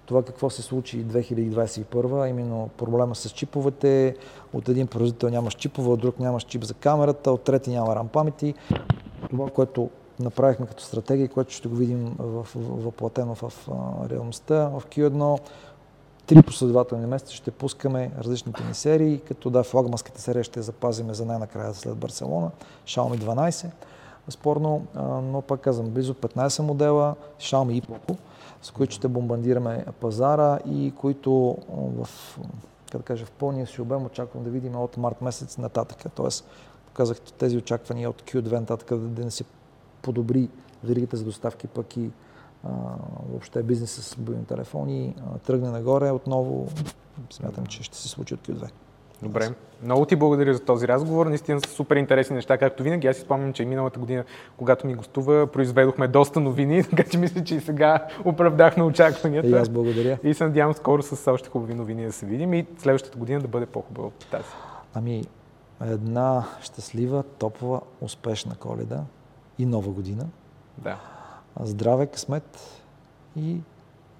това 0.06 0.22
какво 0.22 0.50
се 0.50 0.62
случи 0.62 1.04
2021, 1.04 2.28
именно 2.30 2.70
проблема 2.76 3.14
с 3.14 3.30
чиповете. 3.30 4.16
От 4.52 4.68
един 4.68 4.86
производител 4.86 5.28
нямаш 5.28 5.54
чипове, 5.54 5.88
от 5.88 6.00
друг 6.00 6.18
нямаш 6.18 6.44
чип 6.44 6.64
за 6.64 6.74
камерата, 6.74 7.32
от 7.32 7.42
трети 7.42 7.70
няма 7.70 7.86
RAM 7.86 8.08
памети. 8.08 8.54
Това, 9.30 9.50
което 9.50 9.90
направихме 10.22 10.66
като 10.66 10.82
стратегия, 10.82 11.28
което 11.28 11.52
ще 11.52 11.68
го 11.68 11.76
видим 11.76 12.16
въплатено 12.54 13.34
в, 13.34 13.42
в, 13.42 13.52
в 13.68 14.10
реалността. 14.10 14.68
В 14.68 14.82
Q1 14.86 15.40
три 16.26 16.42
последователни 16.42 17.06
месеца 17.06 17.34
ще 17.34 17.50
пускаме 17.50 18.10
различните 18.18 18.64
ни 18.64 18.74
серии, 18.74 19.20
като 19.20 19.50
да, 19.50 19.62
флагманската 19.62 20.20
серия 20.20 20.44
ще 20.44 20.62
запазиме 20.62 21.14
за 21.14 21.24
най-накрая 21.24 21.74
след 21.74 21.96
Барселона, 21.96 22.50
Xiaomi 22.86 23.18
12, 23.18 23.66
спорно, 24.28 24.86
но 25.22 25.42
пак 25.42 25.60
казвам, 25.60 25.90
близо 25.90 26.14
15 26.14 26.62
модела, 26.62 27.14
Xiaomi 27.40 27.72
и 27.72 27.82
Poco, 27.82 28.16
с 28.62 28.70
които 28.70 28.94
ще 28.94 29.08
бомбандираме 29.08 29.84
пазара 30.00 30.58
и 30.66 30.92
които 31.00 31.58
в, 31.72 32.08
да 32.92 33.02
кажа, 33.02 33.26
в 33.26 33.30
пълния 33.30 33.66
си 33.66 33.82
обем 33.82 34.06
очаквам 34.06 34.44
да 34.44 34.50
видим 34.50 34.76
от 34.76 34.96
март 34.96 35.22
месец 35.22 35.58
нататък. 35.58 36.12
Тоест, 36.14 36.44
показах 36.86 37.20
тези 37.20 37.56
очаквания 37.56 38.10
от 38.10 38.22
Q2 38.22 38.52
нататък 38.52 38.98
да, 38.98 39.24
не 39.24 39.30
се 39.30 39.44
подобри 40.02 40.48
веригата 40.84 41.16
за 41.16 41.24
доставки, 41.24 41.66
пък 41.66 41.96
и 41.96 42.10
а, 42.64 42.70
въобще 43.30 43.62
бизнеса 43.62 44.02
с 44.02 44.18
мобилни 44.18 44.44
телефони 44.44 45.14
а, 45.18 45.38
тръгне 45.38 45.70
нагоре 45.70 46.10
отново. 46.10 46.68
Смятам, 47.30 47.66
че 47.66 47.82
ще 47.82 47.96
се 47.96 48.08
случи 48.08 48.34
от 48.34 48.40
Q2. 48.40 48.70
Добре. 49.22 49.50
Много 49.82 50.04
ти 50.04 50.16
благодаря 50.16 50.54
за 50.54 50.60
този 50.60 50.88
разговор. 50.88 51.26
Наистина 51.26 51.60
са 51.60 51.70
супер 51.70 51.96
интересни 51.96 52.36
неща, 52.36 52.58
както 52.58 52.82
винаги. 52.82 53.06
Аз 53.06 53.16
си 53.16 53.22
спомням, 53.22 53.52
че 53.52 53.64
миналата 53.64 54.00
година, 54.00 54.24
когато 54.56 54.86
ми 54.86 54.94
гостува, 54.94 55.46
произведохме 55.46 56.08
доста 56.08 56.40
новини, 56.40 56.84
така 56.90 57.04
че 57.10 57.18
мисля, 57.18 57.44
че 57.44 57.54
и 57.54 57.60
сега 57.60 58.06
оправдахме 58.24 58.82
очакванията. 58.82 59.48
И 59.48 59.52
аз 59.52 59.68
благодаря. 59.68 60.18
И 60.22 60.34
се 60.34 60.44
надявам 60.44 60.74
скоро 60.74 61.02
с 61.02 61.32
още 61.32 61.48
хубави 61.48 61.74
новини 61.74 62.06
да 62.06 62.12
се 62.12 62.26
видим 62.26 62.54
и 62.54 62.66
следващата 62.78 63.18
година 63.18 63.40
да 63.40 63.48
бъде 63.48 63.66
по-хубава 63.66 64.06
от 64.06 64.26
тази. 64.30 64.48
Ами, 64.94 65.24
една 65.80 66.44
щастлива, 66.62 67.22
топла, 67.22 67.80
успешна 68.00 68.54
коледа 68.54 69.04
и 69.62 69.66
нова 69.66 69.92
година. 69.92 70.26
Да. 70.78 71.00
Здраве, 71.60 72.06
късмет 72.06 72.58
и 73.36 73.56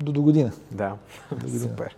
до 0.01 0.13
до 0.13 0.23
година. 0.23 0.53
Да, 0.71 0.97
до 1.31 1.37
година. 1.37 1.61
супер. 1.61 1.97